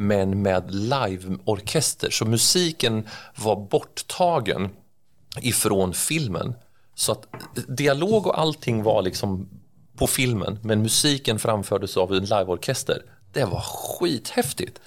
[0.00, 2.10] men med liveorkester.
[2.10, 4.70] Så musiken var borttagen
[5.40, 6.54] ifrån filmen.
[6.94, 7.26] Så att
[7.68, 9.48] dialog och allting var liksom
[9.96, 13.02] på filmen men musiken framfördes av en liveorkester.
[13.32, 14.80] Det var skithäftigt.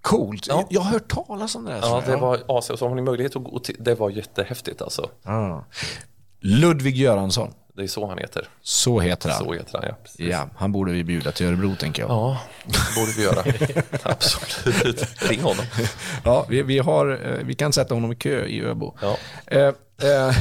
[0.00, 0.46] Coolt.
[0.46, 0.66] Ja.
[0.70, 1.80] Jag har hört talas om det här.
[1.80, 2.78] Ja, det var as.
[2.78, 5.10] Så har ni möjlighet att gå till, det var jättehäftigt alltså.
[5.22, 5.64] Ja.
[6.40, 7.54] Ludvig Göransson.
[7.80, 8.48] Det är så han heter.
[8.62, 9.44] Så heter han.
[9.44, 9.94] Så heter han, ja.
[10.02, 10.20] Precis.
[10.20, 12.10] Ja, han borde vi bjuda till Örebro, tänker jag.
[12.10, 13.44] Ja, det borde vi göra.
[14.02, 15.22] Absolut.
[15.30, 15.64] Ring honom.
[16.24, 18.96] Ja, vi, vi, har, eh, vi kan sätta honom i kö i Öbo.
[19.00, 19.16] Ja.
[19.46, 19.60] Eh,
[20.02, 20.34] eh,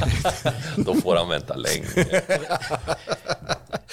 [0.75, 1.85] Då får han vänta länge.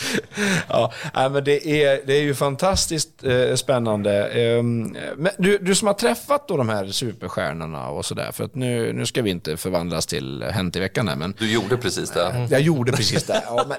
[0.68, 4.28] ja, men det är, det är ju fantastiskt eh, spännande.
[4.28, 8.54] Eh, men du, du som har träffat då de här superstjärnorna och sådär, för att
[8.54, 12.10] nu, nu ska vi inte förvandlas till Hänt i veckan här, men Du gjorde precis
[12.10, 12.46] det.
[12.50, 13.42] jag gjorde precis det.
[13.46, 13.76] Ja, men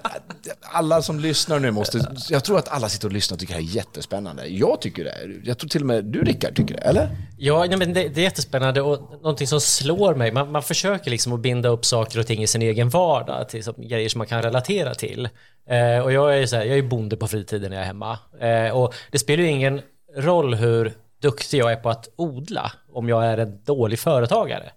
[0.62, 3.60] alla som lyssnar nu måste, jag tror att alla sitter och lyssnar och tycker det
[3.62, 4.48] här är jättespännande.
[4.48, 5.16] Jag tycker det.
[5.44, 7.10] Jag tror till och med du Rickard tycker det, eller?
[7.40, 11.12] Ja, nej, men det, det är jättespännande och någonting som slår mig, man, man försöker
[11.12, 14.18] liksom att binda upp saker och ting i sin egen vardag till som, grejer som
[14.20, 15.30] man kan relatera till.
[15.70, 18.20] Eh, och jag är så här, jag är bonde på fritiden när jag är hemma.
[18.40, 19.82] Eh, och det spelar ju ingen
[20.16, 24.72] roll hur duktig jag är på att odla om jag är en dålig företagare.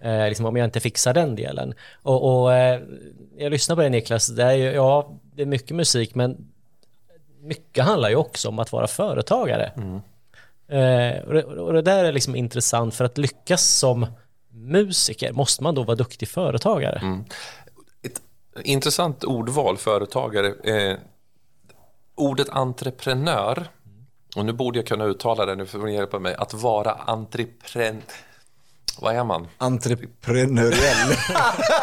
[0.00, 1.74] Eh, liksom om jag inte fixar den delen.
[2.02, 2.80] Och, och eh,
[3.38, 6.36] jag lyssnar på dig Niklas, det är ju, ja, det är mycket musik men
[7.40, 9.72] mycket handlar ju också om att vara företagare.
[9.76, 10.00] Mm.
[10.68, 14.06] Eh, och, det, och det där är liksom intressant för att lyckas som
[14.52, 17.24] musiker måste man då vara duktig företagare.
[18.02, 18.22] Ett
[18.64, 20.54] intressant ordval, företagare.
[20.64, 20.98] Eh,
[22.14, 23.68] ordet entreprenör,
[24.36, 28.02] och nu borde jag kunna uttala det, nu får ni hjälpa mig, att vara entreprenör.
[29.00, 29.48] Vad är man?
[29.58, 31.16] Entreprenöriell.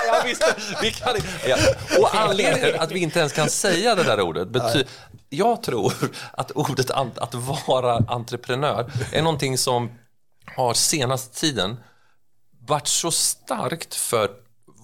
[0.07, 0.43] ja, visst,
[0.81, 1.15] vi kan,
[1.47, 1.57] ja.
[1.99, 4.87] Och anledningen att vi inte ens kan säga det där ordet betyder...
[5.35, 5.93] Jag tror
[6.33, 7.33] att ordet att
[7.67, 9.89] vara entreprenör är någonting som
[10.55, 11.77] har senaste tiden
[12.67, 14.29] varit så starkt för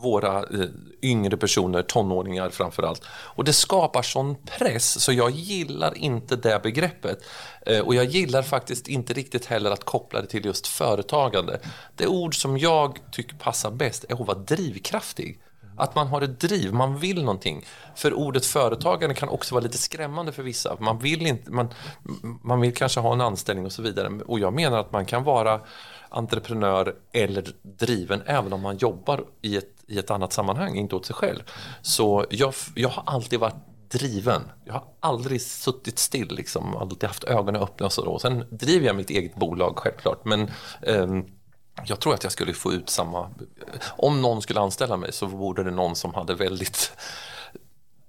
[0.02, 0.70] våra eh,
[1.02, 3.02] yngre personer, tonåringar framför allt.
[3.10, 7.24] Och det skapar sån press så jag gillar inte det begreppet.
[7.66, 11.60] Eh, och jag gillar faktiskt inte riktigt heller att koppla det till just företagande.
[11.96, 15.42] Det ord som jag tycker passar bäst är att vara drivkraftig.
[15.82, 17.66] Att man har ett driv, man vill någonting.
[17.96, 20.78] För ordet företagande kan också vara lite skrämmande för vissa.
[20.80, 21.68] Man vill, inte, man,
[22.44, 24.10] man vill kanske ha en anställning och så vidare.
[24.26, 25.62] Och jag menar att man kan vara
[26.10, 31.06] entreprenör eller driven även om man jobbar i ett, i ett annat sammanhang, inte åt
[31.06, 31.44] sig själv.
[31.82, 33.56] Så jag, jag har alltid varit
[33.92, 34.42] driven.
[34.66, 36.78] Jag har aldrig suttit still, liksom.
[36.78, 38.06] alltid haft ögonen öppna och så.
[38.06, 38.20] Då.
[38.20, 40.52] Sen driver jag mitt eget bolag självklart, men
[40.82, 41.26] ehm,
[41.86, 43.30] jag tror att jag skulle få ut samma...
[43.98, 46.92] Om någon skulle anställa mig så vore det någon som hade väldigt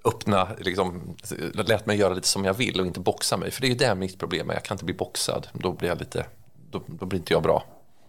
[0.04, 1.16] öppna, liksom,
[1.54, 3.50] lät mig göra lite som jag vill och inte boxa mig.
[3.50, 5.46] För det är ju det mitt problem är, jag kan inte bli boxad.
[5.52, 6.26] Då blir jag lite,
[6.70, 7.64] då, då blir inte jag bra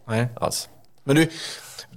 [0.05, 0.27] Nej.
[0.35, 0.69] alls.
[1.03, 1.29] Men du,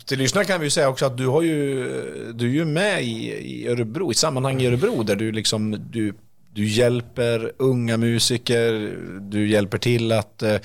[0.05, 3.03] till lyssnarna kan vi ju säga också att du har ju, du är ju med
[3.03, 6.15] i, i Örebro, i sammanhang i Örebro där du liksom, du,
[6.57, 10.57] du hjälper unga musiker, du hjälper till att eh,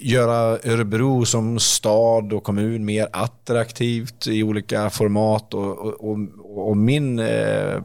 [0.00, 6.76] göra Örebro som stad och kommun mer attraktivt i olika format och, och, och, och
[6.76, 7.82] min eh,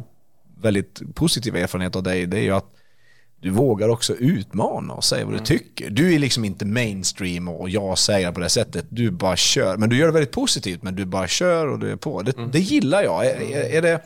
[0.61, 2.75] väldigt positiva erfarenhet av dig det är ju att
[3.41, 5.89] du vågar också utmana och säga vad du tycker.
[5.89, 8.85] Du är liksom inte mainstream och jag säger på det sättet.
[8.89, 9.77] Du bara kör.
[9.77, 12.21] Men du gör det väldigt positivt, men du bara kör och du är på.
[12.21, 13.25] Det, det gillar jag.
[13.25, 14.01] Är, är, det,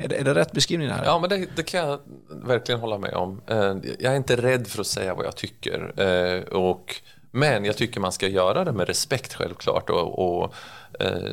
[0.00, 1.04] är, det, är det rätt beskrivning här?
[1.04, 3.40] Ja, men det, det kan jag verkligen hålla med om.
[3.46, 6.00] Eh, jag är inte rädd för att säga vad jag tycker.
[6.00, 6.96] Eh, och,
[7.30, 9.90] men jag tycker man ska göra det med respekt självklart.
[9.90, 10.54] Och, och
[11.00, 11.32] eh,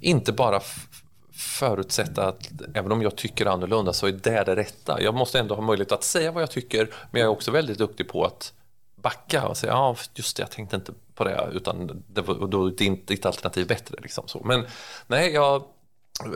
[0.00, 0.60] inte bara
[1.32, 5.02] förutsätta att även om jag tycker annorlunda så är det det rätta.
[5.02, 7.78] Jag måste ändå ha möjlighet att säga vad jag tycker men jag är också väldigt
[7.78, 8.52] duktig på att
[8.96, 12.48] backa och säga ja just det, jag tänkte inte på det utan det var, och
[12.48, 13.96] då är ditt, ditt alternativ bättre.
[14.02, 14.40] Liksom så.
[14.44, 14.66] Men
[15.06, 15.62] nej, jag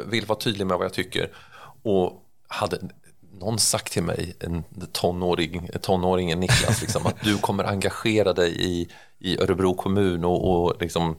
[0.07, 1.31] vill vara tydlig med vad jag tycker
[1.83, 2.13] och
[2.49, 2.79] hade
[3.39, 8.89] någon sagt till mig, en tonåring, tonåringen Niklas, liksom, att du kommer engagera dig i,
[9.19, 11.17] i Örebro kommun och, och liksom,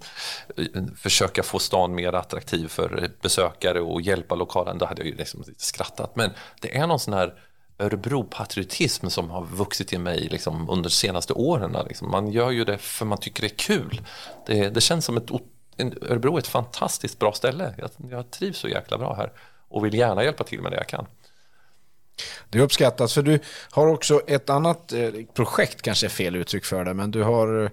[0.57, 5.16] eh, försöka få stan mer attraktiv för besökare och hjälpa lokalen, då hade jag ju
[5.16, 6.16] liksom skrattat.
[6.16, 7.34] Men det är någon sån här
[7.78, 11.78] Örebro-patriotism som har vuxit i mig liksom, under de senaste åren.
[11.88, 12.11] Liksom.
[12.11, 14.01] Man gör ju det för man tycker det är kul.
[14.45, 15.32] Det, det känns som ett
[15.80, 17.74] Örebro är ett fantastiskt bra ställe.
[17.78, 19.32] Jag, jag trivs så jäkla bra här
[19.67, 21.05] och vill gärna hjälpa till med det jag kan.
[22.49, 23.39] Det uppskattas, för du
[23.71, 27.71] har också ett annat eh, projekt, kanske är fel uttryck för det, men du har,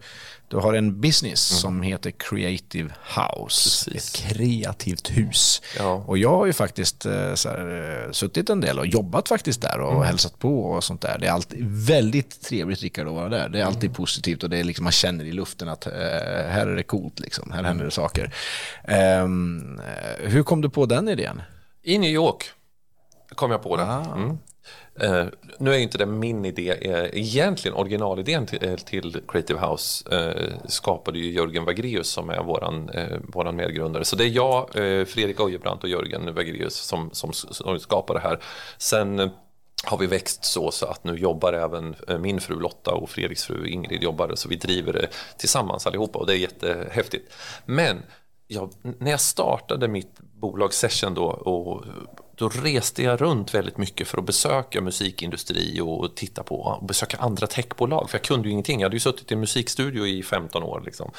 [0.50, 3.90] du har en business som heter Creative House.
[3.90, 4.14] Precis.
[4.14, 5.62] Ett kreativt hus.
[5.78, 6.04] Ja.
[6.06, 9.80] Och jag har ju faktiskt eh, här, eh, suttit en del och jobbat faktiskt där
[9.80, 11.18] och hälsat på och sånt där.
[11.18, 13.48] Det är alltid väldigt trevligt, Rickard, att vara där.
[13.48, 15.92] Det är alltid positivt och det är liksom, man känner i luften att eh,
[16.48, 17.50] här är det coolt, liksom.
[17.52, 18.34] här händer det saker.
[18.84, 21.42] Ehm, eh, hur kom du på den idén?
[21.82, 22.44] I New York
[23.34, 23.82] kom jag på det.
[23.82, 24.38] Mm.
[25.02, 25.24] Uh,
[25.58, 26.72] nu är ju inte det min idé.
[26.72, 32.42] uh, egentligen originalidén till, eh, till Creative House uh, skapade ju Jörgen Wagreus som är
[32.42, 34.04] våran, uh, våran medgrundare.
[34.04, 34.70] Så det är jag,
[35.08, 38.38] Fredrik Öjebrant och Jörgen Wagreus som, som, som skapar det här.
[38.78, 39.30] Sen
[39.84, 43.66] har vi växt så, så att nu jobbar även min fru Lotta och Fredriks fru
[43.66, 47.32] Ingrid jobbar så vi driver det tillsammans allihopa och det är jättehäftigt.
[47.64, 48.02] Men
[48.46, 51.84] jag, när jag startade mitt bolag Session då, och
[52.40, 57.16] då reste jag runt väldigt mycket för att besöka musikindustri och titta på och besöka
[57.16, 58.10] andra techbolag.
[58.10, 58.80] För jag kunde ju ingenting.
[58.80, 60.82] Jag hade ju suttit i en musikstudio i 15 år.
[60.84, 61.10] Liksom.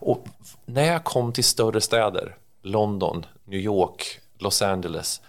[0.00, 0.26] Och
[0.66, 5.20] när jag kom till större städer, London, New York, Los Angeles,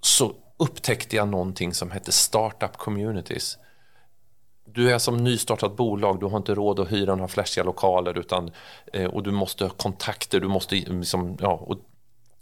[0.00, 3.58] så upptäckte jag någonting som hette startup communities.
[4.64, 8.50] Du är som nystartat bolag, du har inte råd att hyra några flashiga lokaler utan,
[8.92, 11.78] eh, och du måste ha kontakter, du måste liksom, ja, och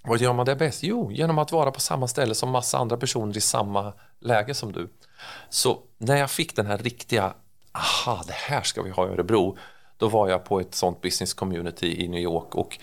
[0.07, 0.83] vad gör man det bäst?
[0.83, 4.73] Jo, genom att vara på samma ställe som massa andra personer i samma läge som
[4.73, 4.89] du.
[5.49, 7.35] Så när jag fick den här riktiga,
[7.73, 9.57] aha, det här ska vi ha i Örebro,
[9.97, 12.79] då var jag på ett sånt business community i New York och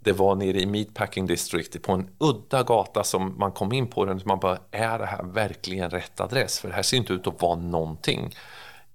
[0.00, 4.04] det var nere i Meatpacking District på en udda gata som man kom in på
[4.04, 6.58] den och man bara, är det här verkligen rätt adress?
[6.58, 8.34] För det här ser inte ut att vara någonting.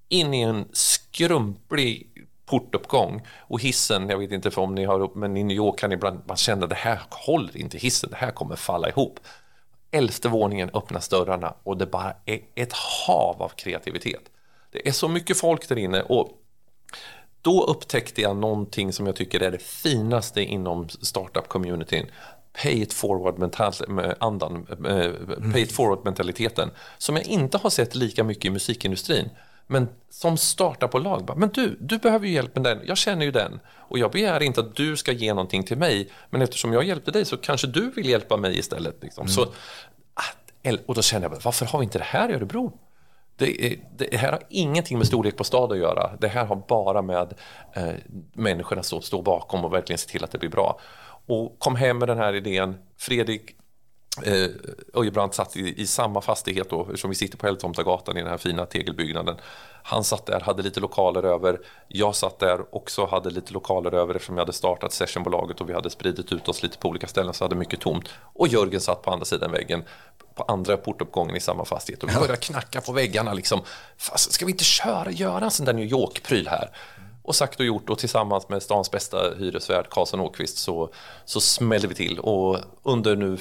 [0.09, 2.09] In i en skrumplig
[2.50, 5.80] portuppgång och hissen, jag vet inte för om ni har upp, men i New York
[5.80, 9.20] kan ibland man känna det här håller inte hissen, det här kommer falla ihop.
[9.91, 12.74] Elfte våningen öppnas dörrarna och det bara är ett
[13.08, 14.22] hav av kreativitet.
[14.72, 16.30] Det är så mycket folk där inne och
[17.41, 22.06] då upptäckte jag någonting som jag tycker är det finaste inom startup-communityn.
[22.64, 28.50] Pay it forward-andan, eh, pay it forward-mentaliteten, som jag inte har sett lika mycket i
[28.50, 29.30] musikindustrin.
[29.72, 33.32] Men som startupbolag, bara, men du, du behöver ju hjälp med den, jag känner ju
[33.32, 33.59] den.
[33.89, 37.11] Och jag begär inte att du ska ge någonting till mig, men eftersom jag hjälpte
[37.11, 38.97] dig så kanske du vill hjälpa mig istället.
[39.01, 39.28] Liksom.
[39.28, 39.41] Så,
[40.13, 42.80] ah, och då känner jag, varför har vi inte det här i Örebro?
[43.38, 46.17] Det, det här har ingenting med storlek på stad att göra.
[46.22, 47.34] Det här har bara med
[47.74, 47.93] eh,
[48.34, 50.80] människorna som står bakom och verkligen se till att det blir bra.
[51.28, 52.78] Och kom hem med den här idén.
[52.97, 53.55] Fredrik
[54.24, 54.49] eh,
[54.93, 58.38] Öjebrant satt i, i samma fastighet då, som vi sitter på Älvtomtagatan i den här
[58.38, 59.36] fina tegelbyggnaden.
[59.84, 61.59] Han satt där, hade lite lokaler över.
[61.88, 65.74] Jag satt där också, hade lite lokaler över eftersom jag hade startat sessionbolaget och vi
[65.74, 68.09] hade spridit ut oss lite på olika ställen så hade mycket tomt.
[68.22, 69.84] Och Jörgen satt på andra sidan väggen
[70.36, 73.61] på andra portuppgången i samma fastighet och vi började knacka på väggarna liksom.
[73.97, 76.70] Fast, ska vi inte köra, göra en sån där New York-pryl här?
[77.24, 80.93] Och sagt och gjort och tillsammans med stans bästa hyresvärd Karlsson Åkvist så,
[81.26, 83.38] så smällde vi till och under nu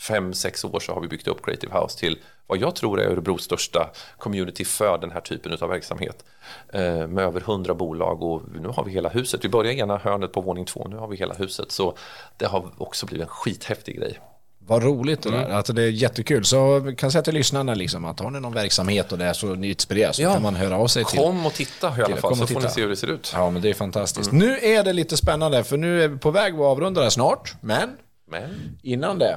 [0.00, 3.06] fem, sex år så har vi byggt upp Creative House till vad jag tror är
[3.10, 6.24] Örebros största community för den här typen av verksamhet.
[6.72, 9.44] Eh, med över hundra bolag och nu har vi hela huset.
[9.44, 11.72] Vi började ena hörnet på våning två, nu har vi hela huset.
[11.72, 11.96] Så
[12.36, 14.18] det har också blivit en skithäftig grej.
[14.66, 15.48] Vad roligt det där.
[15.50, 16.44] Alltså det är jättekul.
[16.44, 19.46] Så kan säga till lyssnarna liksom att har ni någon verksamhet och det är så
[19.54, 20.32] ni inspireras så Ja.
[20.32, 21.18] kan man höra av sig till.
[21.18, 22.68] Kom och titta i alla fall kom så och får ni titta.
[22.74, 23.32] se hur det ser ut.
[23.34, 24.32] Ja, men det är fantastiskt.
[24.32, 27.54] Nu är det lite spännande för nu är vi på väg att avrunda det snart.
[27.60, 27.96] Men
[28.30, 29.36] Men innan det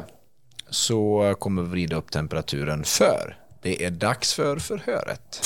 [0.74, 5.42] så kommer vi vrida upp temperaturen för Det är dags för förhöret.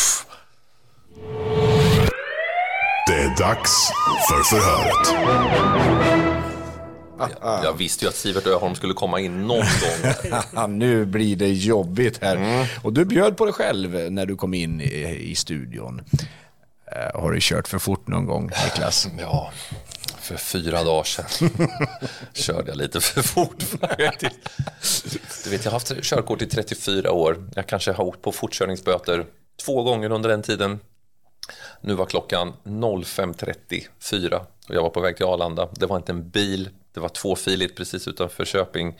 [3.08, 3.90] Det är dags
[4.30, 5.08] för förhöret.
[7.20, 7.30] Jag,
[7.64, 10.68] jag visste ju att Sivert Öholm skulle komma in någon gång.
[10.78, 12.68] nu blir det jobbigt här.
[12.84, 16.02] Och du bjöd på dig själv när du kom in i, i studion.
[16.92, 19.08] Eh, har du kört för fort någon gång, Niklas?
[19.20, 19.52] Ja,
[20.28, 21.50] för fyra dagar sedan
[22.34, 23.64] körde jag lite för fort.
[23.64, 25.44] faktiskt.
[25.44, 27.50] Du vet, jag har haft körkort i 34 år.
[27.56, 29.26] Jag kanske har åkt på fortkörningsböter
[29.66, 30.80] två gånger under den tiden.
[31.82, 35.70] Nu var klockan 05.34 och jag var på väg till Arlanda.
[35.72, 39.00] Det var inte en bil, det var tvåfiligt precis utanför Köping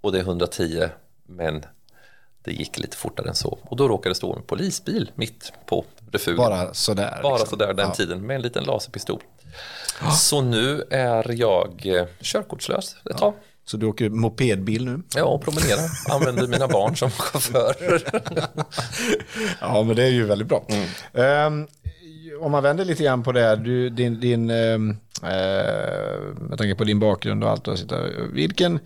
[0.00, 0.88] och det är 110
[1.26, 1.64] men
[2.44, 3.58] det gick lite fortare än så.
[3.62, 6.36] Och då råkade det stå en polisbil mitt på refugen.
[6.38, 7.20] Bara sådär?
[7.22, 7.58] Bara liksom.
[7.58, 7.94] sådär den Ja.
[7.94, 9.20] tiden med en liten laserpistol.
[10.16, 13.34] Så nu är jag eh, körkortslös ett tag.
[13.66, 15.02] Så du åker mopedbil nu?
[15.16, 15.90] Ja, och promenerar.
[16.10, 18.02] Använder mina barn som chaufförer.
[19.60, 20.66] Ja, men det är ju väldigt bra.
[20.68, 20.88] Mm.
[21.12, 21.66] Ehm,
[22.40, 25.30] om man vänder lite grann på det här, du, din, din ehm, eh,
[26.50, 27.68] jag tänker på din bakgrund och allt.
[27.68, 27.96] Och sitta,
[28.32, 28.78] vilken,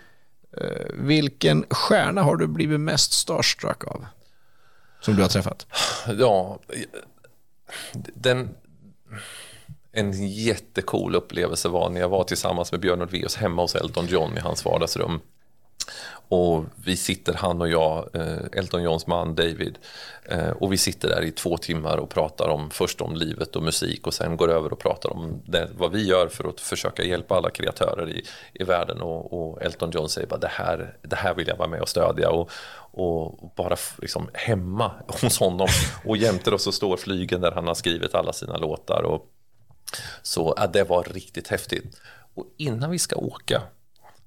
[0.60, 4.06] Eh, vilken stjärna har du blivit mest starstruck av?
[5.00, 5.66] Som du har träffat?
[6.18, 6.58] Ja,
[8.14, 8.48] den,
[9.92, 14.36] en jättecool upplevelse var när jag var tillsammans med Björn Ulvaeus hemma hos Elton John
[14.36, 15.20] i hans vardagsrum.
[16.28, 19.78] Och vi sitter, han och jag, eh, Elton Johns man David,
[20.24, 23.62] eh, och vi sitter där i två timmar och pratar om först om livet och
[23.62, 27.02] musik och sen går över och pratar om det, vad vi gör för att försöka
[27.02, 29.00] hjälpa alla kreatörer i, i världen.
[29.00, 31.88] Och, och Elton John säger bara det här, det här vill jag vara med och
[31.88, 32.30] stödja.
[32.30, 32.50] Och,
[32.90, 35.68] och bara liksom hemma hos honom
[36.04, 39.02] och jämte då så står flygen där han har skrivit alla sina låtar.
[39.02, 39.26] Och,
[40.22, 42.00] så ja, det var riktigt häftigt.
[42.34, 43.62] Och innan vi ska åka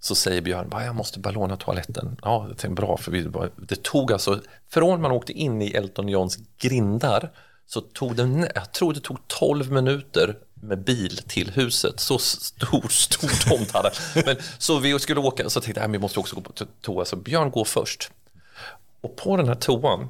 [0.04, 2.18] så säger Björn, bara, jag måste bara låna toaletten.
[2.22, 3.28] Ja, det är bra, för vi,
[3.58, 4.40] det tog alltså,
[4.70, 7.32] från man åkte in i Elton Johns grindar
[7.68, 12.00] så tog det, jag tror det tog 12 minuter med bil till huset.
[12.00, 13.92] Så stor, stor tomt hade
[14.26, 17.16] Men Så vi skulle åka, så tänkte jag, vi måste också gå på toa, så
[17.16, 18.12] Björn går först.
[19.02, 20.10] Och på den här toan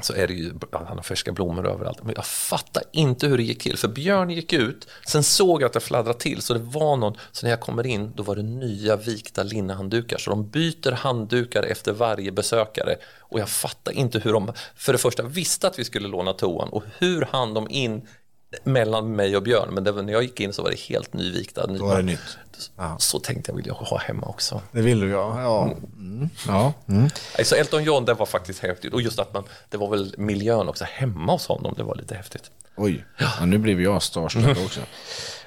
[0.00, 2.02] så är det ju, han har färska blommor överallt.
[2.02, 3.78] Men jag fattar inte hur det gick till.
[3.78, 6.42] För Björn gick ut, sen såg jag att det fladdrade till.
[6.42, 10.18] Så det var någon, så när jag kommer in, då var det nya vikta linnehanddukar.
[10.18, 12.96] Så de byter handdukar efter varje besökare.
[13.18, 16.68] Och jag fattar inte hur de, för det första visste att vi skulle låna toan.
[16.68, 18.08] Och hur hann de in
[18.64, 19.68] mellan mig och Björn.
[19.74, 21.66] Men det när jag gick in så var det helt nyvikta.
[21.66, 22.38] Då var det nytt.
[22.98, 24.62] Så tänkte jag vill jag ha hemma också.
[24.72, 25.42] Det vill du ja.
[25.42, 25.74] Ja.
[25.96, 26.30] Mm.
[26.46, 26.72] ja.
[26.88, 27.08] Mm.
[27.44, 28.94] Så Elton John, det var faktiskt häftigt.
[28.94, 32.14] Och just att man, det var väl miljön också hemma hos honom, det var lite
[32.14, 32.50] häftigt.
[32.76, 34.80] Oj, ja, nu blev jag starstruck också.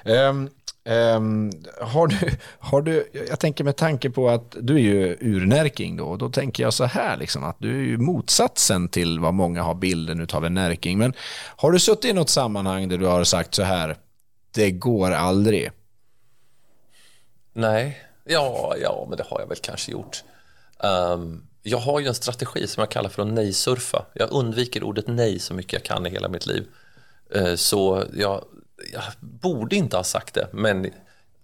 [0.04, 0.50] Ehm,
[0.88, 5.96] Um, har, du, har du, jag tänker med tanke på att du är ju urnärking
[5.96, 9.34] då, och då tänker jag så här liksom att du är ju motsatsen till vad
[9.34, 10.98] många har bilden utav en närking.
[10.98, 11.12] Men
[11.56, 13.96] har du suttit i något sammanhang där du har sagt så här,
[14.54, 15.70] det går aldrig?
[17.52, 20.24] Nej, ja, ja, men det har jag väl kanske gjort.
[20.78, 24.06] Um, jag har ju en strategi som jag kallar för att nej-surfa.
[24.14, 26.66] Jag undviker ordet nej så mycket jag kan i hela mitt liv.
[27.36, 28.44] Uh, så jag,
[28.92, 30.90] jag borde inte ha sagt det, men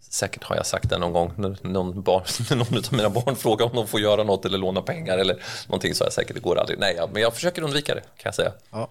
[0.00, 3.36] säkert har jag sagt det någon gång när någon, barn, när någon av mina barn
[3.36, 6.34] frågar om de får göra något eller låna pengar eller någonting så har jag säkert
[6.34, 6.78] det går aldrig.
[6.78, 8.52] Nej, men jag försöker undvika det kan jag säga.
[8.70, 8.90] Ja.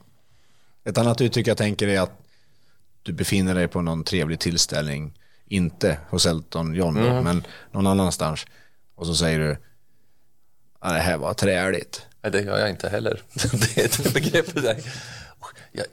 [0.83, 2.11] Ett annat uttryck jag tänker är att
[3.03, 5.13] du befinner dig på någon trevlig tillställning,
[5.45, 8.45] inte hos Elton John, då, men någon annanstans.
[8.95, 9.57] Och så säger du,
[10.81, 12.05] "Ja, det här var träligt.
[12.21, 13.21] Nej, det gör jag inte heller.
[13.33, 14.45] det är ett begrepp.
[15.71, 15.85] Jag,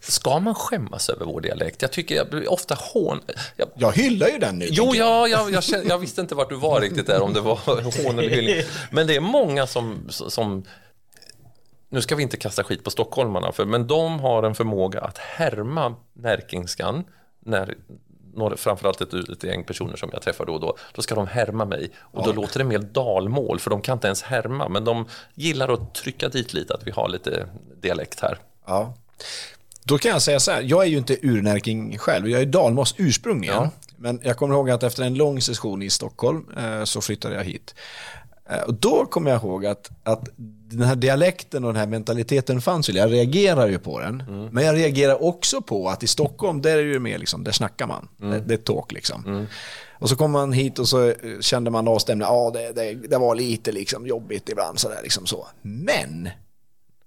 [0.00, 1.82] ska man skämmas över vår dialekt?
[1.82, 3.20] Jag tycker jag blir ofta hån...
[3.56, 4.66] Jag, Jag hyllar ju den nu.
[4.70, 7.40] jo, ja, jag, jag, känner- jag visste inte vart du var riktigt där, om det
[7.40, 7.56] var
[8.04, 8.62] hån eller hyllning.
[8.90, 10.64] Men det är många som, som...
[11.88, 15.18] Nu ska vi inte kasta skit på stockholmarna, för, men de har en förmåga att
[15.18, 17.04] härma närkingskan
[17.40, 17.74] när
[18.34, 21.26] några, framförallt ett, ett gäng personer som jag träffar då och då, då ska de
[21.26, 24.84] härma mig och då låter det mer dalmål för de kan inte ens härma men
[24.84, 27.46] de gillar att trycka dit lite att vi har lite
[27.80, 28.38] dialekt här.
[28.66, 28.94] Ja.
[29.86, 32.94] Då kan jag säga så här, jag är ju inte urnärking själv, jag är dalmas
[32.98, 33.56] ursprungligen.
[33.56, 33.70] Ja.
[33.96, 37.44] Men jag kommer ihåg att efter en lång session i Stockholm eh, så flyttade jag
[37.44, 37.74] hit.
[38.50, 40.28] Eh, och då kommer jag ihåg att, att
[40.70, 42.92] den här dialekten och den här mentaliteten fanns ju.
[42.92, 44.48] Jag reagerar ju på den.
[44.52, 47.52] Men jag reagerar också på att i Stockholm, där är det ju mer liksom, där
[47.52, 48.08] snackar man.
[48.16, 49.46] Det, det är talk liksom.
[49.98, 53.18] Och så kom man hit och så eh, kände man avstämningen, ja det, det, det
[53.18, 55.46] var lite liksom jobbigt ibland sådär liksom så.
[55.62, 56.28] Men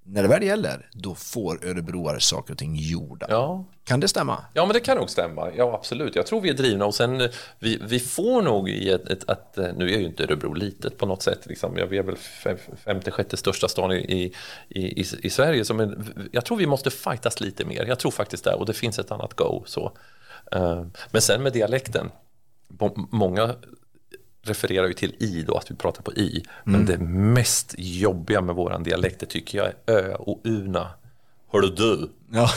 [0.07, 3.25] när det väl gäller, då får örebroare saker och ting gjorda.
[3.29, 4.37] Ja, Kan det stämma?
[4.53, 5.51] Ja, men det kan nog stämma.
[5.55, 6.15] Ja, absolut.
[6.15, 7.27] Jag tror vi är drivna och sen eh,
[7.59, 10.97] vi, vi får nog i ett, ett att eh, nu är ju inte Örebro litet
[10.97, 11.45] på något sätt.
[11.45, 11.73] Liksom.
[11.89, 13.95] Vi är väl fem, femte, sjätte största stan i,
[14.69, 15.65] i, i, i Sverige.
[15.65, 15.97] Som är,
[16.31, 17.85] jag tror vi måste fightas lite mer.
[17.85, 19.63] Jag tror faktiskt det och det finns ett annat go.
[19.65, 19.91] Så.
[20.51, 22.09] Eh, Men sen med dialekten.
[22.69, 23.55] Må- Många
[24.47, 26.43] refererar ju till i då, att vi pratar på i.
[26.63, 30.89] Men det mest jobbiga med våran dialekt det tycker jag är ö och una.
[31.51, 32.49] Hörru du, Ja.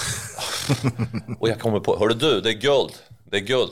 [1.39, 2.93] och jag kommer på, hörru du, det är guld.
[3.25, 3.71] Det är guld.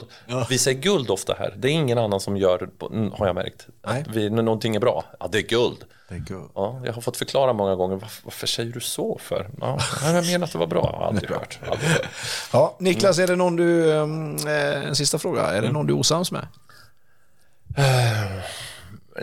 [0.49, 1.53] Vi säger guld ofta här.
[1.57, 3.67] Det är ingen annan som gör mm, har jag märkt.
[3.87, 4.01] Nej.
[4.01, 5.77] Att vi, när någonting är bra, ja det är guld.
[6.09, 6.49] Det är guld.
[6.55, 9.49] Ja, jag har fått förklara många gånger, varför, varför säger du så för?
[9.61, 11.59] Ja, jag menar att det var bra, jag har aldrig hört.
[11.71, 12.07] Aldrig hört.
[12.53, 15.93] Ja, Niklas, är det någon du, um, eh, en sista fråga, är det någon du
[15.93, 16.47] är osams med?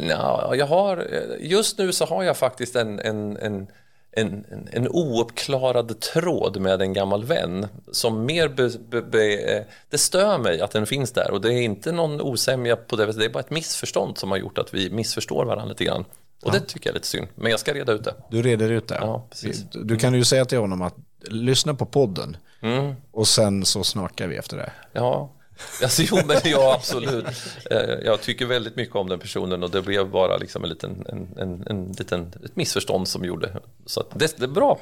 [0.09, 1.07] Ja, jag har,
[1.41, 3.67] just nu så har jag faktiskt en, en, en,
[4.13, 9.99] en, en, en ouppklarad tråd med en gammal vän som mer be, be, be, det
[9.99, 13.25] stör mig att den finns där och det är inte någon osämja på det det
[13.25, 16.05] är bara ett missförstånd som har gjort att vi missförstår varandra lite grann.
[16.43, 18.15] Och det tycker jag är lite synd, men jag ska reda ut det.
[18.31, 18.99] Du reder ut det.
[19.01, 19.65] Ja, precis.
[19.73, 20.95] Du, du kan ju säga till honom att
[21.29, 22.37] lyssna på podden
[23.13, 24.73] och sen så snakar vi efter det.
[24.93, 25.33] Ja,
[25.83, 27.27] alltså, jo, men ja, absolut.
[27.71, 31.07] Eh, Jag tycker väldigt mycket om den personen och det blev bara liksom en liten,
[31.09, 33.61] en, en, en liten, ett missförstånd som gjorde.
[33.87, 34.79] Så att det, det är bra.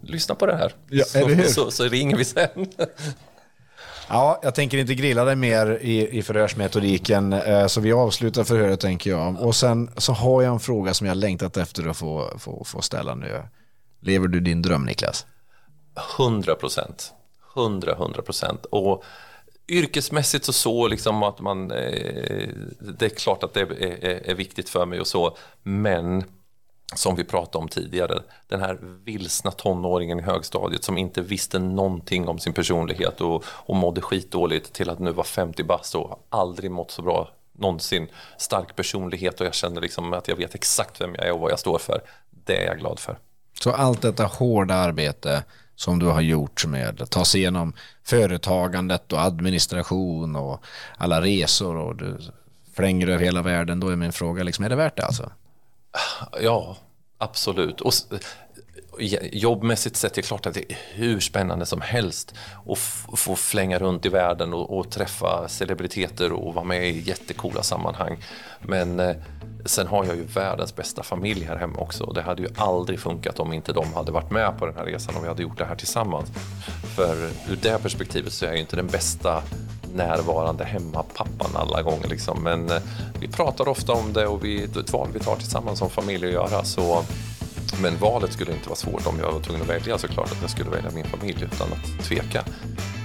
[0.00, 0.72] Lyssna på det här.
[0.90, 2.48] Ja, så, så, så ringer vi sen.
[4.08, 8.80] Ja, jag tänker inte grilla dig mer i, i förhörsmetodiken, eh, så vi avslutar förhöret
[8.80, 9.40] tänker jag.
[9.40, 12.82] Och sen så har jag en fråga som jag längtat efter att få, få, få
[12.82, 13.42] ställa nu.
[14.00, 15.26] Lever du din dröm, Niklas?
[16.18, 17.12] 100 procent.
[17.56, 18.64] 100, 100 procent.
[18.64, 19.04] Och
[19.68, 22.48] yrkesmässigt så så liksom att man, eh,
[22.80, 26.24] det är klart att det är, är, är viktigt för mig och så, men
[26.94, 32.28] som vi pratade om tidigare, den här vilsna tonåringen i högstadiet som inte visste någonting
[32.28, 36.70] om sin personlighet och, och mådde skitdåligt till att nu vara 50 bast och aldrig
[36.70, 38.08] mått så bra någonsin.
[38.38, 41.50] Stark personlighet och jag känner liksom att jag vet exakt vem jag är och vad
[41.50, 42.00] jag står för.
[42.30, 43.18] Det är jag glad för.
[43.60, 45.44] Så allt detta hårda arbete
[45.76, 47.72] som du har gjort med att ta sig igenom
[48.04, 50.64] företagandet och administration och
[50.96, 52.18] alla resor och du
[52.76, 55.32] flänger över hela världen, då är min fråga, liksom, är det värt det alltså?
[56.40, 56.76] Ja,
[57.18, 57.80] absolut.
[57.80, 57.92] Och
[59.32, 62.34] jobbmässigt sett är det klart att det är hur spännande som helst
[63.12, 67.62] att få flänga runt i världen och, och träffa celebriteter och vara med i jättekola
[67.62, 68.18] sammanhang.
[68.62, 69.16] Men eh,
[69.64, 73.00] sen har jag ju världens bästa familj här hemma också och det hade ju aldrig
[73.00, 75.58] funkat om inte de hade varit med på den här resan och vi hade gjort
[75.58, 76.30] det här tillsammans.
[76.96, 77.16] För
[77.48, 79.42] ur det perspektivet så är jag ju inte den bästa
[79.94, 82.08] närvarande hemmapappan alla gånger.
[82.08, 82.42] Liksom.
[82.42, 82.82] Men eh,
[83.20, 85.90] vi pratar ofta om det och vi, det är ett val vi tar tillsammans som
[85.90, 86.64] familj att göra.
[86.64, 87.04] Så,
[87.82, 90.50] men valet skulle inte vara svårt om jag var tvungen att välja såklart att jag
[90.50, 92.44] skulle välja min familj utan att tveka.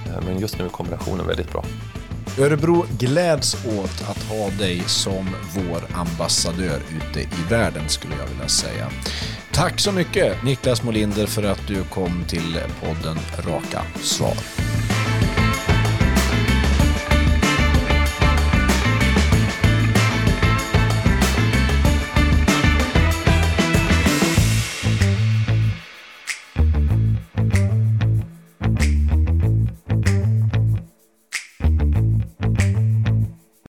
[0.06, 1.64] Eh, men just nu är kombinationen väldigt bra.
[2.38, 8.48] Örebro gläds åt att ha dig som vår ambassadör ute i världen skulle jag vilja
[8.48, 8.90] säga.
[9.52, 14.36] Tack så mycket Niklas Molinder för att du kom till podden Raka Svar.